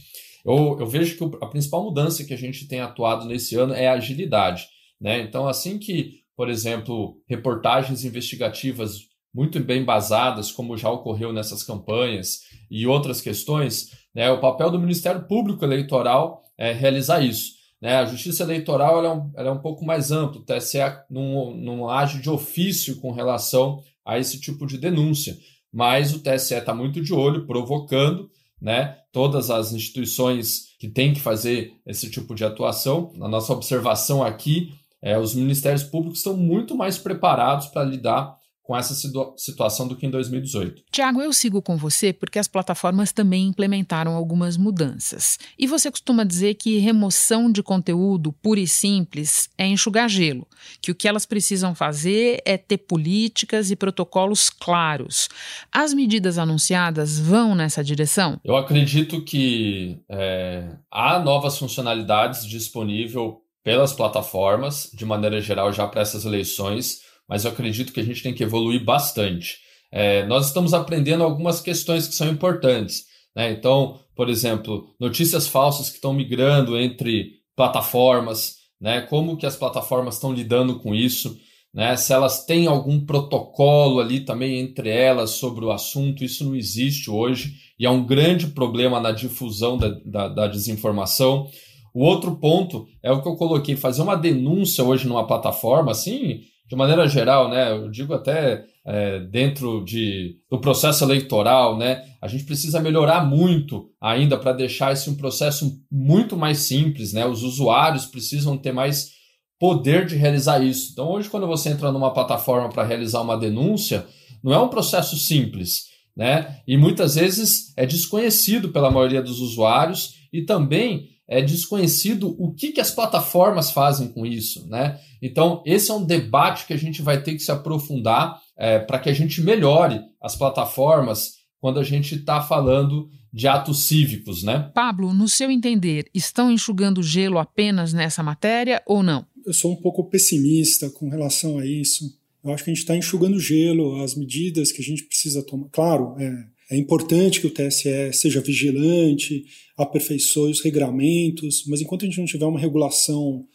Eu, 0.44 0.78
eu 0.80 0.88
vejo 0.88 1.18
que 1.18 1.38
a 1.44 1.48
principal 1.48 1.84
mudança 1.84 2.24
que 2.24 2.34
a 2.34 2.38
gente 2.38 2.68
tem 2.68 2.80
atuado 2.80 3.26
nesse 3.26 3.56
ano 3.56 3.74
é 3.74 3.88
a 3.88 3.94
agilidade. 3.94 4.68
Né? 5.00 5.22
Então, 5.22 5.48
assim 5.48 5.78
que, 5.78 6.22
por 6.36 6.50
exemplo, 6.50 7.22
reportagens 7.28 8.04
investigativas 8.04 9.08
muito 9.34 9.60
bem 9.60 9.84
basadas, 9.84 10.52
como 10.52 10.78
já 10.78 10.90
ocorreu 10.90 11.34
nessas 11.34 11.62
campanhas, 11.62 12.42
e 12.72 12.88
outras 12.88 13.20
questões, 13.20 13.92
né, 14.14 14.32
o 14.32 14.40
papel 14.40 14.72
do 14.72 14.80
Ministério 14.80 15.28
Público 15.28 15.66
Eleitoral 15.66 16.42
é 16.58 16.72
realizar 16.72 17.20
isso. 17.22 17.56
Né? 17.82 17.98
A 17.98 18.06
justiça 18.06 18.44
eleitoral 18.44 19.00
ela 19.00 19.08
é, 19.08 19.12
um, 19.12 19.32
ela 19.36 19.50
é 19.50 19.52
um 19.52 19.60
pouco 19.60 19.86
mais 19.86 20.10
ampla, 20.12 20.40
o 20.40 20.44
TSE 20.46 20.80
não, 21.10 21.54
não 21.56 21.90
age 21.90 22.22
de 22.22 22.30
ofício 22.30 22.96
com 23.02 23.12
relação 23.12 23.84
a 24.06 24.18
esse 24.18 24.40
tipo 24.40 24.66
de 24.66 24.78
denúncia, 24.78 25.38
mas 25.72 26.14
o 26.14 26.20
TSE 26.20 26.56
está 26.56 26.74
muito 26.74 27.02
de 27.02 27.14
olho, 27.14 27.46
provocando 27.46 28.32
né, 28.62 28.98
todas 29.12 29.50
as 29.50 29.74
instituições 29.74 30.76
que 30.80 30.88
têm 30.88 31.14
que 31.14 31.20
fazer 31.20 31.74
esse 31.86 32.10
tipo 32.10 32.34
de 32.34 32.46
atuação. 32.46 33.12
Na 33.16 33.28
nossa 33.28 33.52
observação 33.52 34.24
aqui, 34.24 34.74
é, 35.06 35.20
os 35.20 35.36
ministérios 35.36 35.84
públicos 35.84 36.18
estão 36.18 36.36
muito 36.36 36.76
mais 36.76 36.98
preparados 36.98 37.68
para 37.68 37.84
lidar 37.84 38.36
com 38.64 38.76
essa 38.76 38.96
situação 39.38 39.88
do 39.88 39.96
que 39.96 40.08
em 40.08 40.10
2018. 40.10 40.86
Tiago, 40.92 41.22
eu 41.22 41.32
sigo 41.32 41.62
com 41.62 41.78
você 41.78 42.12
porque 42.12 42.40
as 42.40 42.48
plataformas 42.48 43.12
também 43.12 43.46
implementaram 43.46 44.16
algumas 44.16 44.58
mudanças. 44.58 45.38
E 45.60 45.68
você 45.68 45.92
costuma 45.92 46.24
dizer 46.24 46.56
que 46.56 46.80
remoção 46.80 47.52
de 47.52 47.62
conteúdo 47.62 48.34
pura 48.34 48.60
e 48.60 48.68
simples 48.68 49.48
é 49.56 49.68
enxugar 49.68 50.10
gelo, 50.10 50.48
que 50.82 50.90
o 50.90 50.96
que 50.96 51.08
elas 51.08 51.28
precisam 51.28 51.76
fazer 51.76 52.42
é 52.44 52.58
ter 52.58 52.80
políticas 52.80 53.70
e 53.70 53.76
protocolos 53.76 54.50
claros. 54.50 55.30
As 55.72 55.94
medidas 55.94 56.40
anunciadas 56.40 57.20
vão 57.20 57.54
nessa 57.54 57.84
direção? 57.84 58.40
Eu 58.44 58.58
acredito 58.58 59.24
que 59.24 60.00
é, 60.10 60.76
há 60.90 61.20
novas 61.20 61.60
funcionalidades 61.60 62.48
disponíveis 62.48 63.45
pelas 63.66 63.92
plataformas, 63.92 64.90
de 64.94 65.04
maneira 65.04 65.42
geral, 65.42 65.74
já 65.74 65.86
para 65.86 66.02
essas 66.02 66.24
eleições 66.24 67.04
mas 67.28 67.44
eu 67.44 67.52
acredito 67.52 67.92
que 67.92 68.00
a 68.00 68.04
gente 68.04 68.22
tem 68.22 68.34
que 68.34 68.44
evoluir 68.44 68.84
bastante. 68.84 69.58
É, 69.92 70.26
nós 70.26 70.48
estamos 70.48 70.74
aprendendo 70.74 71.24
algumas 71.24 71.62
questões 71.62 72.08
que 72.08 72.16
são 72.16 72.30
importantes. 72.30 73.06
Né? 73.36 73.52
Então, 73.52 74.00
por 74.16 74.30
exemplo, 74.30 74.88
notícias 75.00 75.48
falsas 75.48 75.90
que 75.90 75.96
estão 75.96 76.14
migrando 76.14 76.78
entre 76.78 77.40
plataformas, 77.56 78.56
né? 78.80 79.02
como 79.02 79.38
que 79.38 79.46
as 79.46 79.56
plataformas 79.56 80.16
estão 80.16 80.34
lidando 80.34 80.80
com 80.80 80.94
isso, 80.94 81.38
né? 81.74 81.96
se 81.96 82.14
elas 82.14 82.46
têm 82.46 82.68
algum 82.68 83.06
protocolo 83.06 84.00
ali 84.00 84.22
também 84.22 84.60
entre 84.60 84.90
elas 84.90 85.32
sobre 85.32 85.66
o 85.66 85.72
assunto, 85.72 86.24
isso 86.24 86.46
não 86.46 86.56
existe 86.56 87.10
hoje 87.10 87.54
e 87.78 87.86
é 87.86 87.90
um 87.90 88.06
grande 88.06 88.48
problema 88.48 89.00
na 89.00 89.12
difusão 89.12 89.78
da, 89.78 89.90
da, 90.06 90.28
da 90.28 90.48
desinformação. 90.48 91.50
O 91.96 92.04
outro 92.04 92.36
ponto 92.36 92.86
é 93.02 93.10
o 93.10 93.22
que 93.22 93.28
eu 93.30 93.38
coloquei, 93.38 93.78
fazer 93.78 94.02
uma 94.02 94.18
denúncia 94.18 94.84
hoje 94.84 95.08
numa 95.08 95.26
plataforma, 95.26 95.94
assim, 95.94 96.42
de 96.68 96.76
maneira 96.76 97.08
geral, 97.08 97.50
né, 97.50 97.72
eu 97.72 97.90
digo 97.90 98.14
até 98.14 98.66
é, 98.86 99.22
dentro 99.22 99.82
de, 99.86 100.36
do 100.52 100.60
processo 100.60 101.06
eleitoral, 101.06 101.78
né, 101.78 102.04
a 102.22 102.28
gente 102.28 102.44
precisa 102.44 102.82
melhorar 102.82 103.26
muito 103.26 103.92
ainda 104.02 104.38
para 104.38 104.52
deixar 104.52 104.92
esse 104.92 105.10
um 105.10 105.16
processo 105.16 105.72
muito 105.90 106.36
mais 106.36 106.60
simples, 106.60 107.14
né, 107.14 107.26
os 107.26 107.44
usuários 107.44 108.06
precisam 108.06 108.58
ter 108.58 108.74
mais 108.74 109.12
poder 109.58 110.06
de 110.06 110.18
realizar 110.18 110.62
isso. 110.62 110.90
Então, 110.92 111.08
hoje, 111.10 111.30
quando 111.30 111.48
você 111.48 111.70
entra 111.70 111.94
numa 111.94 112.12
plataforma 112.12 112.68
para 112.68 112.84
realizar 112.84 113.22
uma 113.22 113.38
denúncia, 113.38 114.06
não 114.44 114.54
é 114.54 114.60
um 114.60 114.68
processo 114.68 115.16
simples, 115.16 115.86
né, 116.14 116.60
e 116.68 116.76
muitas 116.76 117.16
vezes 117.16 117.74
é 117.78 117.86
desconhecido 117.86 118.68
pela 118.68 118.92
maioria 118.92 119.22
dos 119.22 119.40
usuários 119.40 120.16
e 120.34 120.42
também 120.42 121.15
é 121.28 121.42
desconhecido 121.42 122.36
o 122.40 122.54
que, 122.54 122.72
que 122.72 122.82
as 122.82 122.92
plataformas 122.92 123.72
fazem 123.72 124.10
com 124.10 124.26
isso, 124.26 124.68
né? 124.70 125.00
Então, 125.22 125.64
esse 125.66 125.90
é 125.90 125.94
um 125.94 126.06
debate 126.06 126.68
que 126.68 126.74
a 126.74 126.78
gente 126.78 127.02
vai 127.02 127.22
ter 127.22 127.34
que 127.34 127.40
se 127.40 127.52
aprofundar 127.52 128.40
é, 128.58 128.80
para 128.80 129.00
que 129.00 129.10
a 129.10 129.14
gente 129.14 129.42
melhore 129.42 130.02
as 130.22 130.36
plataformas 130.36 131.34
quando 131.60 131.80
a 131.80 131.84
gente 131.84 132.16
está 132.16 132.42
falando 132.42 133.10
de 133.34 133.48
atos 133.48 133.88
cívicos, 133.88 134.44
né? 134.44 134.72
Pablo, 134.74 135.14
no 135.14 135.28
seu 135.28 135.52
entender, 135.52 136.06
estão 136.14 136.52
enxugando 136.52 137.04
gelo 137.04 137.38
apenas 137.38 137.92
nessa 137.92 138.24
matéria 138.24 138.82
ou 138.86 139.04
não? 139.04 139.26
Eu 139.46 139.54
sou 139.54 139.74
um 139.74 139.76
pouco 139.76 140.10
pessimista 140.10 140.90
com 140.90 141.10
relação 141.10 141.60
a 141.60 141.66
isso. 141.66 142.06
Eu 142.44 142.54
acho 142.54 142.64
que 142.64 142.70
a 142.70 142.74
gente 142.74 142.84
está 142.84 142.96
enxugando 142.96 143.40
gelo, 143.40 144.02
as 144.02 144.16
medidas 144.16 144.72
que 144.72 144.82
a 144.82 144.86
gente 144.86 145.04
precisa 145.04 145.44
tomar. 145.44 145.68
Claro, 145.72 146.16
é, 146.20 146.46
é 146.70 146.78
importante 146.78 147.40
que 147.40 147.48
o 147.48 147.52
TSE 147.52 148.12
seja 148.14 148.42
vigilante, 148.42 149.46
aperfeiçoe 149.78 150.52
os 150.52 150.62
regramentos, 150.62 151.64
mas 151.68 151.82
enquanto 151.82 152.04
a 152.04 152.06
gente 152.08 152.18
não 152.18 152.26
tiver 152.26 152.46
uma 152.46 152.60
regulação 152.60 153.46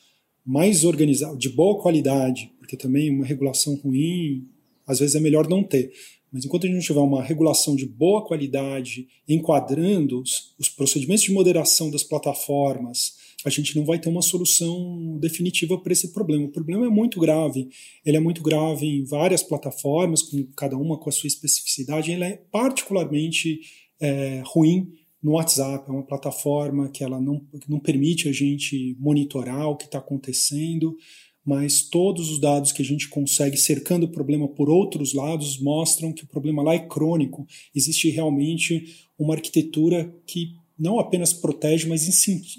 mais 0.46 0.84
organizada, 0.84 1.36
de 1.36 1.48
boa 1.48 1.80
qualidade, 1.80 2.52
porque 2.58 2.76
também 2.76 3.10
uma 3.10 3.26
regulação 3.26 3.74
ruim, 3.76 4.46
às 4.86 5.00
vezes 5.00 5.14
é 5.14 5.20
melhor 5.20 5.48
não 5.48 5.62
ter, 5.62 5.92
mas 6.32 6.44
enquanto 6.44 6.64
a 6.64 6.66
gente 6.66 6.76
não 6.76 6.82
tiver 6.82 7.00
uma 7.00 7.22
regulação 7.22 7.74
de 7.74 7.86
boa 7.86 8.24
qualidade, 8.24 9.08
enquadrando 9.28 10.20
os, 10.20 10.54
os 10.58 10.68
procedimentos 10.68 11.24
de 11.24 11.32
moderação 11.32 11.90
das 11.90 12.04
plataformas, 12.04 13.14
a 13.44 13.50
gente 13.50 13.76
não 13.76 13.84
vai 13.84 13.98
ter 13.98 14.08
uma 14.08 14.22
solução 14.22 15.18
definitiva 15.18 15.78
para 15.78 15.92
esse 15.92 16.12
problema. 16.12 16.44
O 16.44 16.52
problema 16.52 16.86
é 16.86 16.90
muito 16.90 17.18
grave. 17.18 17.68
Ele 18.04 18.16
é 18.16 18.20
muito 18.20 18.42
grave 18.42 18.86
em 18.86 19.04
várias 19.04 19.42
plataformas, 19.42 20.22
com 20.22 20.44
cada 20.56 20.76
uma 20.76 20.98
com 20.98 21.08
a 21.08 21.12
sua 21.12 21.28
especificidade. 21.28 22.12
Ele 22.12 22.24
é 22.24 22.42
particularmente 22.50 23.60
é, 24.00 24.42
ruim 24.44 24.92
no 25.22 25.32
WhatsApp. 25.32 25.88
É 25.88 25.92
uma 25.92 26.06
plataforma 26.06 26.90
que 26.90 27.02
ela 27.02 27.20
não, 27.20 27.40
não 27.68 27.78
permite 27.78 28.28
a 28.28 28.32
gente 28.32 28.96
monitorar 28.98 29.68
o 29.68 29.76
que 29.76 29.84
está 29.84 29.98
acontecendo, 29.98 30.96
mas 31.44 31.82
todos 31.82 32.30
os 32.30 32.38
dados 32.38 32.72
que 32.72 32.82
a 32.82 32.84
gente 32.84 33.08
consegue 33.08 33.56
cercando 33.56 34.04
o 34.04 34.12
problema 34.12 34.46
por 34.46 34.68
outros 34.68 35.14
lados 35.14 35.58
mostram 35.58 36.12
que 36.12 36.24
o 36.24 36.28
problema 36.28 36.62
lá 36.62 36.74
é 36.74 36.78
crônico. 36.78 37.46
Existe 37.74 38.10
realmente 38.10 39.08
uma 39.18 39.34
arquitetura 39.34 40.14
que 40.26 40.59
não 40.80 40.98
apenas 40.98 41.32
protege, 41.34 41.86
mas 41.86 42.08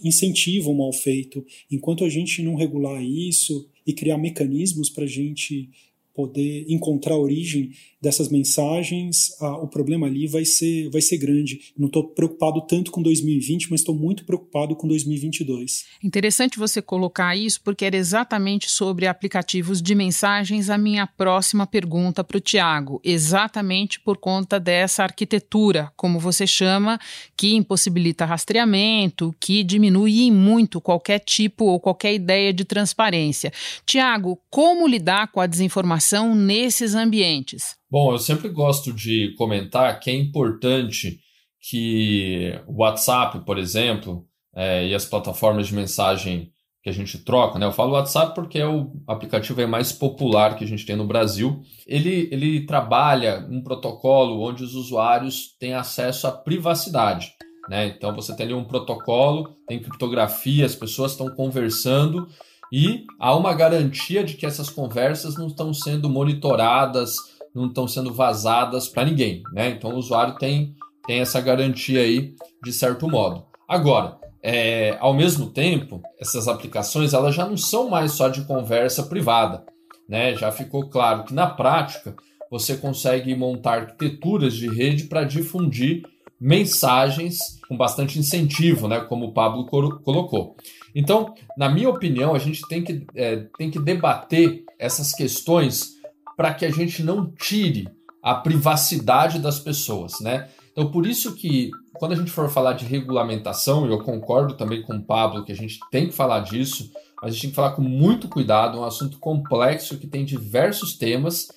incentiva 0.03 0.69
o 0.69 0.77
mal 0.77 0.93
feito. 0.93 1.43
Enquanto 1.71 2.05
a 2.05 2.09
gente 2.09 2.43
não 2.43 2.53
regular 2.53 3.03
isso 3.03 3.67
e 3.85 3.93
criar 3.93 4.19
mecanismos 4.19 4.91
para 4.91 5.05
a 5.05 5.07
gente 5.07 5.69
poder 6.13 6.65
encontrar 6.69 7.17
origem 7.17 7.71
dessas 8.01 8.29
mensagens, 8.29 9.29
ah, 9.39 9.57
o 9.57 9.67
problema 9.67 10.07
ali 10.07 10.27
vai 10.27 10.43
ser, 10.43 10.89
vai 10.89 11.01
ser 11.01 11.17
grande. 11.17 11.59
Não 11.77 11.87
estou 11.87 12.07
preocupado 12.07 12.61
tanto 12.65 12.91
com 12.91 13.01
2020, 13.01 13.69
mas 13.69 13.81
estou 13.81 13.93
muito 13.93 14.25
preocupado 14.25 14.75
com 14.75 14.87
2022. 14.87 15.85
Interessante 16.03 16.57
você 16.57 16.81
colocar 16.81 17.35
isso, 17.35 17.61
porque 17.63 17.85
era 17.85 17.95
exatamente 17.95 18.71
sobre 18.71 19.05
aplicativos 19.05 19.81
de 19.81 19.93
mensagens 19.93 20.69
a 20.69 20.77
minha 20.77 21.05
próxima 21.05 21.67
pergunta 21.67 22.23
para 22.23 22.37
o 22.37 22.41
Tiago. 22.41 22.99
Exatamente 23.03 23.99
por 23.99 24.17
conta 24.17 24.59
dessa 24.59 25.03
arquitetura, 25.03 25.91
como 25.95 26.19
você 26.19 26.47
chama, 26.47 26.99
que 27.37 27.55
impossibilita 27.55 28.25
rastreamento, 28.25 29.35
que 29.39 29.63
diminui 29.63 30.31
muito 30.31 30.81
qualquer 30.81 31.19
tipo 31.19 31.65
ou 31.65 31.79
qualquer 31.79 32.13
ideia 32.13 32.51
de 32.51 32.65
transparência. 32.65 33.51
Tiago, 33.85 34.39
como 34.49 34.87
lidar 34.87 35.31
com 35.31 35.39
a 35.39 35.47
desinformação 35.47 36.33
nesses 36.33 36.95
ambientes? 36.95 37.79
Bom, 37.91 38.13
eu 38.13 38.19
sempre 38.19 38.47
gosto 38.47 38.93
de 38.93 39.35
comentar 39.37 39.99
que 39.99 40.09
é 40.09 40.13
importante 40.13 41.19
que 41.59 42.57
o 42.65 42.81
WhatsApp, 42.81 43.41
por 43.45 43.57
exemplo, 43.57 44.25
é, 44.55 44.87
e 44.87 44.95
as 44.95 45.03
plataformas 45.03 45.67
de 45.67 45.75
mensagem 45.75 46.53
que 46.81 46.89
a 46.89 46.93
gente 46.93 47.19
troca, 47.19 47.59
né? 47.59 47.65
Eu 47.65 47.73
falo 47.73 47.91
WhatsApp 47.91 48.33
porque 48.33 48.57
é 48.59 48.65
o 48.65 48.93
aplicativo 49.05 49.67
mais 49.67 49.91
popular 49.91 50.55
que 50.55 50.63
a 50.63 50.67
gente 50.67 50.85
tem 50.85 50.95
no 50.95 51.05
Brasil. 51.05 51.61
Ele, 51.85 52.29
ele 52.31 52.65
trabalha 52.65 53.45
um 53.49 53.61
protocolo 53.61 54.41
onde 54.41 54.63
os 54.63 54.73
usuários 54.73 55.55
têm 55.59 55.73
acesso 55.73 56.27
à 56.27 56.31
privacidade. 56.31 57.33
Né? 57.69 57.87
Então 57.87 58.15
você 58.15 58.33
tem 58.35 58.45
ali 58.45 58.55
um 58.55 58.63
protocolo, 58.63 59.55
tem 59.67 59.79
criptografia, 59.79 60.65
as 60.65 60.75
pessoas 60.75 61.11
estão 61.11 61.29
conversando 61.35 62.27
e 62.71 63.05
há 63.19 63.35
uma 63.35 63.53
garantia 63.53 64.23
de 64.23 64.35
que 64.35 64.45
essas 64.45 64.69
conversas 64.69 65.35
não 65.35 65.47
estão 65.47 65.73
sendo 65.73 66.09
monitoradas, 66.09 67.15
não 67.53 67.67
estão 67.67 67.87
sendo 67.87 68.13
vazadas 68.13 68.87
para 68.87 69.05
ninguém. 69.05 69.43
Né? 69.53 69.69
Então 69.69 69.91
o 69.91 69.97
usuário 69.97 70.35
tem, 70.35 70.75
tem 71.05 71.19
essa 71.19 71.41
garantia 71.41 72.01
aí 72.01 72.33
de 72.63 72.71
certo 72.71 73.09
modo. 73.09 73.45
Agora, 73.67 74.17
é, 74.43 74.97
ao 74.99 75.13
mesmo 75.13 75.49
tempo, 75.49 76.01
essas 76.19 76.47
aplicações 76.47 77.13
elas 77.13 77.35
já 77.35 77.47
não 77.47 77.57
são 77.57 77.89
mais 77.89 78.13
só 78.13 78.27
de 78.27 78.43
conversa 78.45 79.03
privada. 79.03 79.63
Né? 80.07 80.35
Já 80.35 80.51
ficou 80.51 80.89
claro 80.89 81.23
que 81.23 81.33
na 81.33 81.47
prática 81.47 82.15
você 82.49 82.75
consegue 82.75 83.33
montar 83.35 83.79
arquiteturas 83.79 84.53
de 84.53 84.67
rede 84.67 85.05
para 85.05 85.23
difundir 85.23 86.03
mensagens 86.39 87.37
com 87.69 87.77
bastante 87.77 88.19
incentivo, 88.19 88.87
né? 88.87 88.99
como 89.01 89.27
o 89.27 89.33
Pablo 89.33 89.65
colocou. 89.65 90.55
Então, 90.93 91.33
na 91.57 91.69
minha 91.69 91.89
opinião, 91.89 92.33
a 92.33 92.39
gente 92.39 92.61
tem 92.67 92.83
que, 92.83 93.05
é, 93.15 93.45
tem 93.57 93.69
que 93.69 93.79
debater 93.79 94.63
essas 94.77 95.13
questões 95.13 96.00
para 96.41 96.55
que 96.55 96.65
a 96.65 96.71
gente 96.71 97.03
não 97.03 97.31
tire 97.31 97.87
a 98.19 98.33
privacidade 98.33 99.37
das 99.37 99.59
pessoas. 99.59 100.19
Né? 100.21 100.49
Então, 100.71 100.89
por 100.89 101.05
isso 101.05 101.35
que 101.35 101.69
quando 101.93 102.13
a 102.13 102.15
gente 102.15 102.31
for 102.31 102.49
falar 102.49 102.73
de 102.73 102.83
regulamentação, 102.83 103.85
eu 103.85 103.99
concordo 103.99 104.55
também 104.55 104.81
com 104.81 104.95
o 104.95 105.03
Pablo 105.03 105.45
que 105.45 105.51
a 105.51 105.55
gente 105.55 105.79
tem 105.91 106.07
que 106.07 106.15
falar 106.15 106.39
disso, 106.39 106.91
mas 107.21 107.29
a 107.29 107.31
gente 107.31 107.41
tem 107.41 107.49
que 107.51 107.55
falar 107.55 107.73
com 107.73 107.83
muito 107.83 108.27
cuidado, 108.27 108.79
é 108.79 108.81
um 108.81 108.85
assunto 108.85 109.19
complexo 109.19 109.99
que 109.99 110.07
tem 110.07 110.25
diversos 110.25 110.97
temas, 110.97 111.49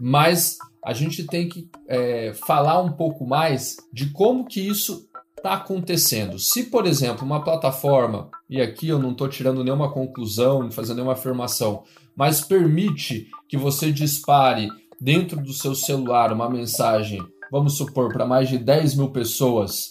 mas 0.00 0.56
a 0.84 0.92
gente 0.92 1.24
tem 1.24 1.48
que 1.48 1.68
é, 1.88 2.32
falar 2.46 2.80
um 2.80 2.92
pouco 2.92 3.26
mais 3.26 3.78
de 3.92 4.10
como 4.10 4.46
que 4.46 4.60
isso 4.60 5.07
está 5.48 5.54
acontecendo. 5.54 6.38
Se, 6.38 6.64
por 6.64 6.86
exemplo, 6.86 7.24
uma 7.24 7.42
plataforma, 7.42 8.30
e 8.48 8.60
aqui 8.60 8.88
eu 8.88 8.98
não 8.98 9.12
estou 9.12 9.28
tirando 9.28 9.64
nenhuma 9.64 9.90
conclusão, 9.90 10.70
fazendo 10.70 10.96
nenhuma 10.96 11.14
afirmação, 11.14 11.82
mas 12.14 12.40
permite 12.40 13.28
que 13.48 13.56
você 13.56 13.90
dispare 13.90 14.68
dentro 15.00 15.40
do 15.40 15.52
seu 15.52 15.74
celular 15.74 16.32
uma 16.32 16.50
mensagem 16.50 17.22
vamos 17.50 17.76
supor, 17.76 18.12
para 18.12 18.26
mais 18.26 18.48
de 18.48 18.58
10 18.58 18.96
mil 18.96 19.10
pessoas, 19.10 19.90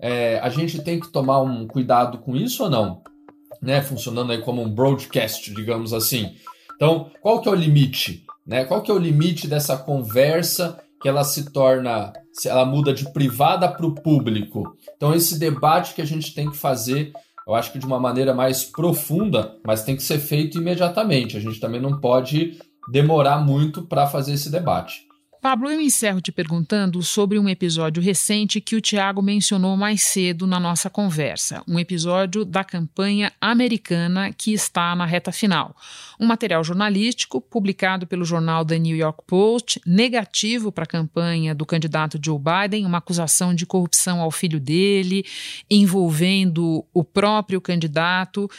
é, 0.00 0.38
a 0.40 0.48
gente 0.48 0.82
tem 0.82 1.00
que 1.00 1.10
tomar 1.10 1.40
um 1.40 1.66
cuidado 1.66 2.18
com 2.18 2.36
isso 2.36 2.64
ou 2.64 2.70
não? 2.70 3.02
Né? 3.60 3.80
Funcionando 3.80 4.32
aí 4.32 4.42
como 4.42 4.62
um 4.62 4.70
broadcast, 4.70 5.52
digamos 5.54 5.92
assim. 5.92 6.34
Então, 6.76 7.10
qual 7.20 7.40
que 7.40 7.48
é 7.48 7.52
o 7.52 7.56
limite? 7.56 8.24
Né? 8.46 8.64
Qual 8.64 8.82
que 8.82 8.90
é 8.90 8.94
o 8.94 8.98
limite 8.98 9.48
dessa 9.48 9.76
conversa 9.76 10.78
que 11.00 11.08
ela 11.08 11.24
se 11.24 11.50
torna, 11.50 12.12
ela 12.44 12.64
muda 12.64 12.92
de 12.92 13.12
privada 13.12 13.68
para 13.68 13.86
o 13.86 13.94
público? 13.94 14.76
Então, 14.96 15.14
esse 15.14 15.38
debate 15.38 15.94
que 15.94 16.02
a 16.02 16.06
gente 16.06 16.34
tem 16.34 16.50
que 16.50 16.56
fazer, 16.56 17.12
eu 17.46 17.54
acho 17.54 17.72
que 17.72 17.78
de 17.78 17.86
uma 17.86 17.98
maneira 17.98 18.34
mais 18.34 18.64
profunda, 18.64 19.56
mas 19.64 19.84
tem 19.84 19.96
que 19.96 20.02
ser 20.02 20.18
feito 20.18 20.58
imediatamente. 20.58 21.36
A 21.36 21.40
gente 21.40 21.60
também 21.60 21.80
não 21.80 21.98
pode 21.98 22.58
demorar 22.90 23.38
muito 23.38 23.82
para 23.82 24.06
fazer 24.06 24.34
esse 24.34 24.50
debate. 24.50 25.07
Pablo, 25.40 25.70
eu 25.70 25.80
encerro 25.80 26.20
te 26.20 26.32
perguntando 26.32 27.00
sobre 27.00 27.38
um 27.38 27.48
episódio 27.48 28.02
recente 28.02 28.60
que 28.60 28.74
o 28.74 28.80
Tiago 28.80 29.22
mencionou 29.22 29.76
mais 29.76 30.02
cedo 30.02 30.48
na 30.48 30.58
nossa 30.58 30.90
conversa. 30.90 31.62
Um 31.66 31.78
episódio 31.78 32.44
da 32.44 32.64
campanha 32.64 33.32
americana 33.40 34.32
que 34.32 34.52
está 34.52 34.96
na 34.96 35.06
reta 35.06 35.30
final. 35.30 35.76
Um 36.18 36.26
material 36.26 36.64
jornalístico 36.64 37.40
publicado 37.40 38.04
pelo 38.04 38.24
jornal 38.24 38.64
The 38.64 38.80
New 38.80 38.96
York 38.96 39.22
Post, 39.28 39.80
negativo 39.86 40.72
para 40.72 40.82
a 40.82 40.88
campanha 40.88 41.54
do 41.54 41.64
candidato 41.64 42.18
Joe 42.20 42.38
Biden, 42.38 42.84
uma 42.84 42.98
acusação 42.98 43.54
de 43.54 43.64
corrupção 43.64 44.20
ao 44.20 44.32
filho 44.32 44.58
dele, 44.58 45.24
envolvendo 45.70 46.84
o 46.92 47.04
próprio 47.04 47.60
candidato. 47.60 48.50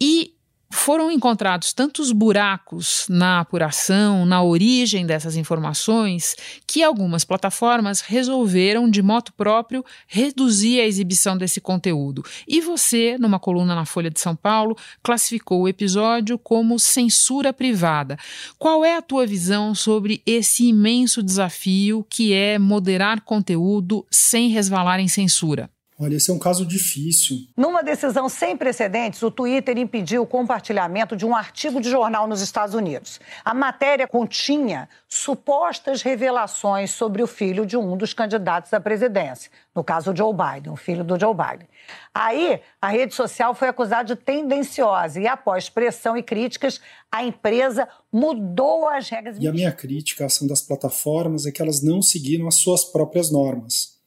E 0.00 0.37
foram 0.70 1.10
encontrados 1.10 1.72
tantos 1.72 2.12
buracos 2.12 3.06
na 3.08 3.40
apuração, 3.40 4.26
na 4.26 4.42
origem 4.42 5.06
dessas 5.06 5.36
informações, 5.36 6.36
que 6.66 6.82
algumas 6.82 7.24
plataformas 7.24 8.00
resolveram, 8.00 8.88
de 8.88 9.02
moto 9.02 9.32
próprio, 9.32 9.84
reduzir 10.06 10.80
a 10.80 10.86
exibição 10.86 11.36
desse 11.36 11.60
conteúdo. 11.60 12.24
E 12.46 12.60
você, 12.60 13.16
numa 13.18 13.38
coluna 13.38 13.74
na 13.74 13.86
Folha 13.86 14.10
de 14.10 14.20
São 14.20 14.36
Paulo, 14.36 14.76
classificou 15.02 15.62
o 15.62 15.68
episódio 15.68 16.38
como 16.38 16.78
censura 16.78 17.52
privada. 17.52 18.18
Qual 18.58 18.84
é 18.84 18.96
a 18.96 19.02
tua 19.02 19.26
visão 19.26 19.74
sobre 19.74 20.22
esse 20.26 20.66
imenso 20.66 21.22
desafio 21.22 22.06
que 22.10 22.32
é 22.32 22.58
moderar 22.58 23.22
conteúdo 23.22 24.06
sem 24.10 24.48
resvalar 24.48 25.00
em 25.00 25.08
censura? 25.08 25.70
Olha, 26.00 26.14
esse 26.14 26.30
é 26.30 26.34
um 26.34 26.38
caso 26.38 26.64
difícil. 26.64 27.38
Numa 27.56 27.82
decisão 27.82 28.28
sem 28.28 28.56
precedentes, 28.56 29.20
o 29.20 29.32
Twitter 29.32 29.76
impediu 29.76 30.22
o 30.22 30.26
compartilhamento 30.26 31.16
de 31.16 31.26
um 31.26 31.34
artigo 31.34 31.80
de 31.80 31.90
jornal 31.90 32.28
nos 32.28 32.40
Estados 32.40 32.72
Unidos. 32.72 33.18
A 33.44 33.52
matéria 33.52 34.06
continha 34.06 34.88
supostas 35.08 36.00
revelações 36.00 36.92
sobre 36.92 37.20
o 37.20 37.26
filho 37.26 37.66
de 37.66 37.76
um 37.76 37.96
dos 37.96 38.14
candidatos 38.14 38.72
à 38.72 38.78
presidência, 38.78 39.50
no 39.74 39.82
caso 39.82 40.14
Joe 40.14 40.32
Biden, 40.32 40.72
o 40.72 40.76
filho 40.76 41.02
do 41.02 41.18
Joe 41.18 41.34
Biden. 41.34 41.66
Aí, 42.14 42.60
a 42.80 42.90
rede 42.90 43.12
social 43.12 43.52
foi 43.52 43.66
acusada 43.66 44.14
de 44.14 44.14
tendenciosa 44.14 45.20
e, 45.20 45.26
após 45.26 45.68
pressão 45.68 46.16
e 46.16 46.22
críticas, 46.22 46.80
a 47.10 47.24
empresa 47.24 47.88
mudou 48.12 48.88
as 48.88 49.08
regras. 49.08 49.36
E 49.40 49.48
a 49.48 49.52
minha 49.52 49.72
crítica 49.72 50.22
à 50.22 50.26
ação 50.28 50.46
das 50.46 50.62
plataformas 50.62 51.44
é 51.44 51.50
que 51.50 51.60
elas 51.60 51.82
não 51.82 52.00
seguiram 52.00 52.46
as 52.46 52.54
suas 52.54 52.84
próprias 52.84 53.32
normas. 53.32 53.97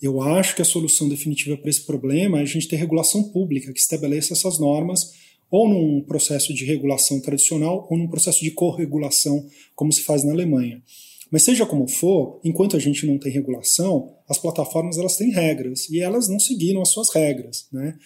Eu 0.00 0.22
acho 0.22 0.56
que 0.56 0.62
a 0.62 0.64
solução 0.64 1.08
definitiva 1.08 1.56
para 1.56 1.68
esse 1.68 1.84
problema 1.84 2.38
é 2.38 2.42
a 2.42 2.46
gente 2.46 2.68
ter 2.68 2.76
regulação 2.76 3.22
pública 3.24 3.72
que 3.72 3.80
estabeleça 3.80 4.32
essas 4.32 4.58
normas 4.58 5.12
ou 5.50 5.68
num 5.68 6.00
processo 6.02 6.54
de 6.54 6.64
regulação 6.64 7.20
tradicional 7.20 7.86
ou 7.90 7.98
num 7.98 8.08
processo 8.08 8.40
de 8.42 8.50
corregulação, 8.52 9.46
como 9.74 9.92
se 9.92 10.02
faz 10.02 10.24
na 10.24 10.32
Alemanha. 10.32 10.82
Mas 11.30 11.42
seja 11.42 11.66
como 11.66 11.86
for, 11.86 12.40
enquanto 12.42 12.76
a 12.76 12.80
gente 12.80 13.06
não 13.06 13.18
tem 13.18 13.30
regulação, 13.30 14.14
as 14.28 14.38
plataformas 14.38 14.96
elas 14.96 15.16
têm 15.16 15.30
regras 15.30 15.88
e 15.90 16.00
elas 16.00 16.28
não 16.28 16.40
seguiram 16.40 16.80
as 16.80 16.88
suas 16.88 17.10
regras, 17.10 17.68
né? 17.72 17.96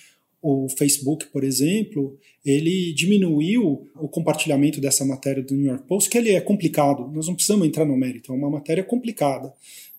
O 0.42 0.68
Facebook, 0.68 1.26
por 1.28 1.42
exemplo, 1.42 2.18
ele 2.44 2.92
diminuiu 2.92 3.88
o 3.94 4.08
compartilhamento 4.08 4.78
dessa 4.78 5.02
matéria 5.02 5.42
do 5.42 5.54
New 5.54 5.64
York 5.64 5.86
Post, 5.86 6.10
que 6.10 6.18
ele 6.18 6.32
é 6.32 6.40
complicado, 6.40 7.10
nós 7.10 7.26
não 7.26 7.34
precisamos 7.34 7.66
entrar 7.66 7.86
no 7.86 7.96
mérito, 7.96 8.30
é 8.30 8.36
uma 8.36 8.50
matéria 8.50 8.84
complicada 8.84 9.50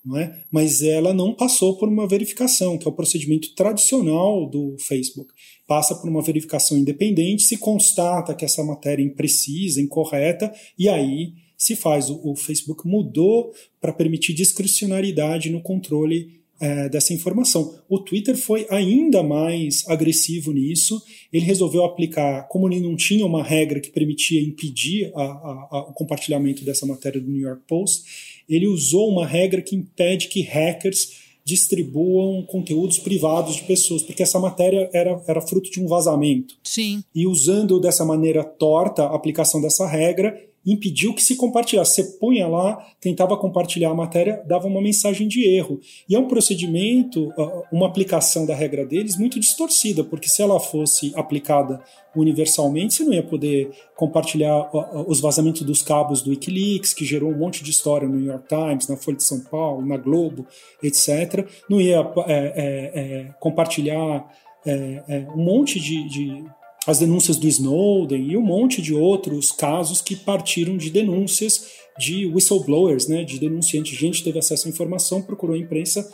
não 0.06 0.18
é? 0.18 0.42
mas 0.52 0.82
ela 0.82 1.14
não 1.14 1.34
passou 1.34 1.78
por 1.78 1.90
uma 1.90 2.08
verificação, 2.08 2.78
que 2.78 2.88
é 2.88 2.90
o 2.90 2.96
procedimento 2.96 3.56
tradicional 3.56 4.48
do 4.50 4.76
Facebook. 4.80 5.34
Passa 5.68 5.96
por 5.96 6.10
uma 6.10 6.22
verificação 6.22 6.78
independente, 6.78 7.44
se 7.44 7.58
constata 7.58 8.36
que 8.36 8.46
essa 8.46 8.64
matéria 8.64 9.02
é 9.02 9.06
imprecisa, 9.06 9.82
incorreta, 9.82 10.54
e 10.78 10.88
aí 10.88 11.34
se 11.58 11.76
faz. 11.76 12.10
O, 12.10 12.32
o 12.32 12.36
Facebook 12.36 12.88
mudou 12.88 13.52
para 13.82 13.94
permitir 13.94 14.34
discricionariedade 14.34 15.50
no 15.50 15.62
controle 15.62 16.36
é, 16.60 16.88
dessa 16.88 17.14
informação. 17.14 17.78
O 17.90 18.00
Twitter 18.00 18.38
foi 18.38 18.66
ainda 18.70 19.22
mais 19.22 19.84
agressivo 19.88 20.52
nisso. 20.52 21.02
Ele 21.32 21.44
resolveu 21.44 21.84
aplicar, 21.84 22.48
como 22.48 22.68
ele 22.70 22.80
não 22.80 22.96
tinha 22.96 23.26
uma 23.26 23.44
regra 23.44 23.80
que 23.80 23.92
permitia 23.92 24.42
impedir 24.42 25.12
a, 25.16 25.22
a, 25.22 25.68
a, 25.72 25.80
o 25.90 25.94
compartilhamento 25.94 26.64
dessa 26.64 26.86
matéria 26.86 27.20
do 27.20 27.30
New 27.30 27.42
York 27.42 27.64
Post, 27.68 28.35
ele 28.48 28.68
usou 28.68 29.10
uma 29.10 29.26
regra 29.26 29.62
que 29.62 29.76
impede 29.76 30.28
que 30.28 30.42
hackers 30.42 31.26
distribuam 31.44 32.42
conteúdos 32.44 32.98
privados 32.98 33.56
de 33.56 33.64
pessoas, 33.64 34.02
porque 34.02 34.24
essa 34.24 34.40
matéria 34.40 34.90
era, 34.92 35.22
era 35.28 35.42
fruto 35.42 35.70
de 35.70 35.80
um 35.80 35.88
vazamento. 35.88 36.56
Sim. 36.64 37.04
E 37.14 37.28
usando 37.28 37.80
dessa 37.80 38.04
maneira 38.04 38.44
torta 38.44 39.04
a 39.04 39.16
aplicação 39.16 39.62
dessa 39.62 39.88
regra, 39.88 40.36
impediu 40.66 41.14
que 41.14 41.22
se 41.22 41.36
compartilhasse. 41.36 41.96
Você 41.96 42.18
punha 42.18 42.48
lá, 42.48 42.84
tentava 43.00 43.38
compartilhar 43.38 43.92
a 43.92 43.96
matéria, 43.96 44.44
dava 44.48 44.68
uma 44.68 44.82
mensagem 44.82 45.28
de 45.28 45.48
erro. 45.48 45.80
E 46.10 46.16
é 46.16 46.20
um 46.20 46.28
procedimento, 46.28 47.32
uma 47.72 47.88
aplicação 47.88 48.46
da 48.46 48.56
regra 48.56 48.86
deles 48.86 49.18
muito 49.18 49.40
distorcida, 49.40 50.04
porque 50.04 50.28
se 50.28 50.42
ela 50.42 50.60
fosse 50.60 51.12
aplicada 51.16 51.82
universalmente, 52.16 52.94
você 52.94 53.04
não 53.04 53.14
ia 53.14 53.24
poder 53.24 53.70
compartilhar 53.96 54.70
os 55.08 55.20
vazamentos 55.20 55.62
dos 55.64 55.82
cabos 55.82 56.22
do 56.22 56.30
Wikileaks, 56.30 56.94
que 56.94 57.06
gerou 57.06 57.32
um 57.32 57.38
monte 57.38 57.64
de 57.64 57.72
história 57.72 58.08
no 58.08 58.16
New 58.16 58.32
York 58.32 58.48
Times, 58.48 58.88
na 58.88 58.96
Folha 58.96 59.18
de 59.18 59.24
São 59.24 59.42
Paulo, 59.42 59.86
na 59.86 59.98
Globo, 59.98 60.48
etc. 60.82 61.48
Não 61.70 61.80
ia 61.80 62.00
é, 62.28 62.34
é, 62.34 62.92
é, 62.96 63.34
compartilhar 63.40 64.26
é, 64.66 65.04
é, 65.08 65.28
um 65.36 65.44
monte 65.44 65.80
de, 65.80 66.08
de 66.10 66.46
as 66.86 67.00
denúncias 67.00 67.38
do 67.38 67.48
Snowden 67.48 68.32
e 68.32 68.38
um 68.38 68.42
monte 68.42 68.82
de 68.82 68.94
outros 68.94 69.52
casos 69.52 70.02
que 70.02 70.16
partiram 70.16 70.78
de 70.78 70.90
denúncias 70.90 71.68
de 71.98 72.26
whistleblowers, 72.26 73.08
né, 73.08 73.24
de 73.24 73.40
denunciantes. 73.40 73.98
Gente 73.98 74.24
teve 74.24 74.38
acesso 74.38 74.68
à 74.68 74.70
informação, 74.70 75.22
procurou 75.22 75.56
a 75.56 75.60
imprensa 75.60 76.08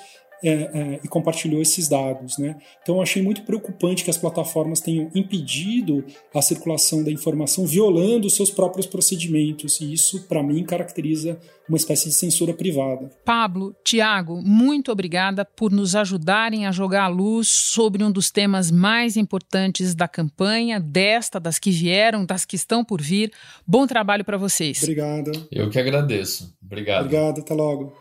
é, 0.44 0.52
é, 0.52 1.00
e 1.04 1.08
compartilhou 1.08 1.62
esses 1.62 1.88
dados. 1.88 2.38
Né? 2.38 2.56
Então, 2.82 2.96
eu 2.96 3.02
achei 3.02 3.22
muito 3.22 3.44
preocupante 3.44 4.04
que 4.04 4.10
as 4.10 4.18
plataformas 4.18 4.80
tenham 4.80 5.10
impedido 5.14 6.04
a 6.34 6.42
circulação 6.42 7.04
da 7.04 7.12
informação, 7.12 7.66
violando 7.66 8.28
os 8.28 8.36
seus 8.36 8.50
próprios 8.50 8.86
procedimentos, 8.86 9.80
e 9.82 9.94
isso, 9.94 10.28
para 10.28 10.42
mim, 10.42 10.64
caracteriza 10.64 11.40
uma 11.68 11.78
espécie 11.78 12.10
de 12.10 12.16
censura 12.16 12.54
privada. 12.54 13.10
Pablo, 13.24 13.76
Tiago, 13.84 14.42
muito 14.42 14.92
obrigada 14.92 15.46
por 15.46 15.72
nos 15.72 15.96
ajudarem 15.96 16.66
a 16.66 16.72
jogar 16.72 17.04
a 17.04 17.08
luz 17.08 17.48
sobre 17.48 18.04
um 18.04 18.12
dos 18.12 18.30
temas 18.30 18.70
mais 18.70 19.16
importantes 19.16 19.96
da 19.96 20.08
campanha, 20.08 20.80
desta, 20.80 21.40
das 21.40 21.58
que 21.58 21.72
vieram, 21.72 22.26
das 22.26 22.46
que 22.46 22.56
estão 22.56 22.84
por 22.84 23.02
vir. 23.02 23.32
Bom 23.66 23.88
trabalho 23.88 24.26
para 24.26 24.38
vocês. 24.38 24.82
Obrigada. 24.84 25.32
Eu 25.52 25.70
que 25.70 25.80
agradeço. 25.80 26.54
Obrigado. 26.64 27.06
Obrigado, 27.06 27.40
até 27.40 27.54
logo. 27.54 27.94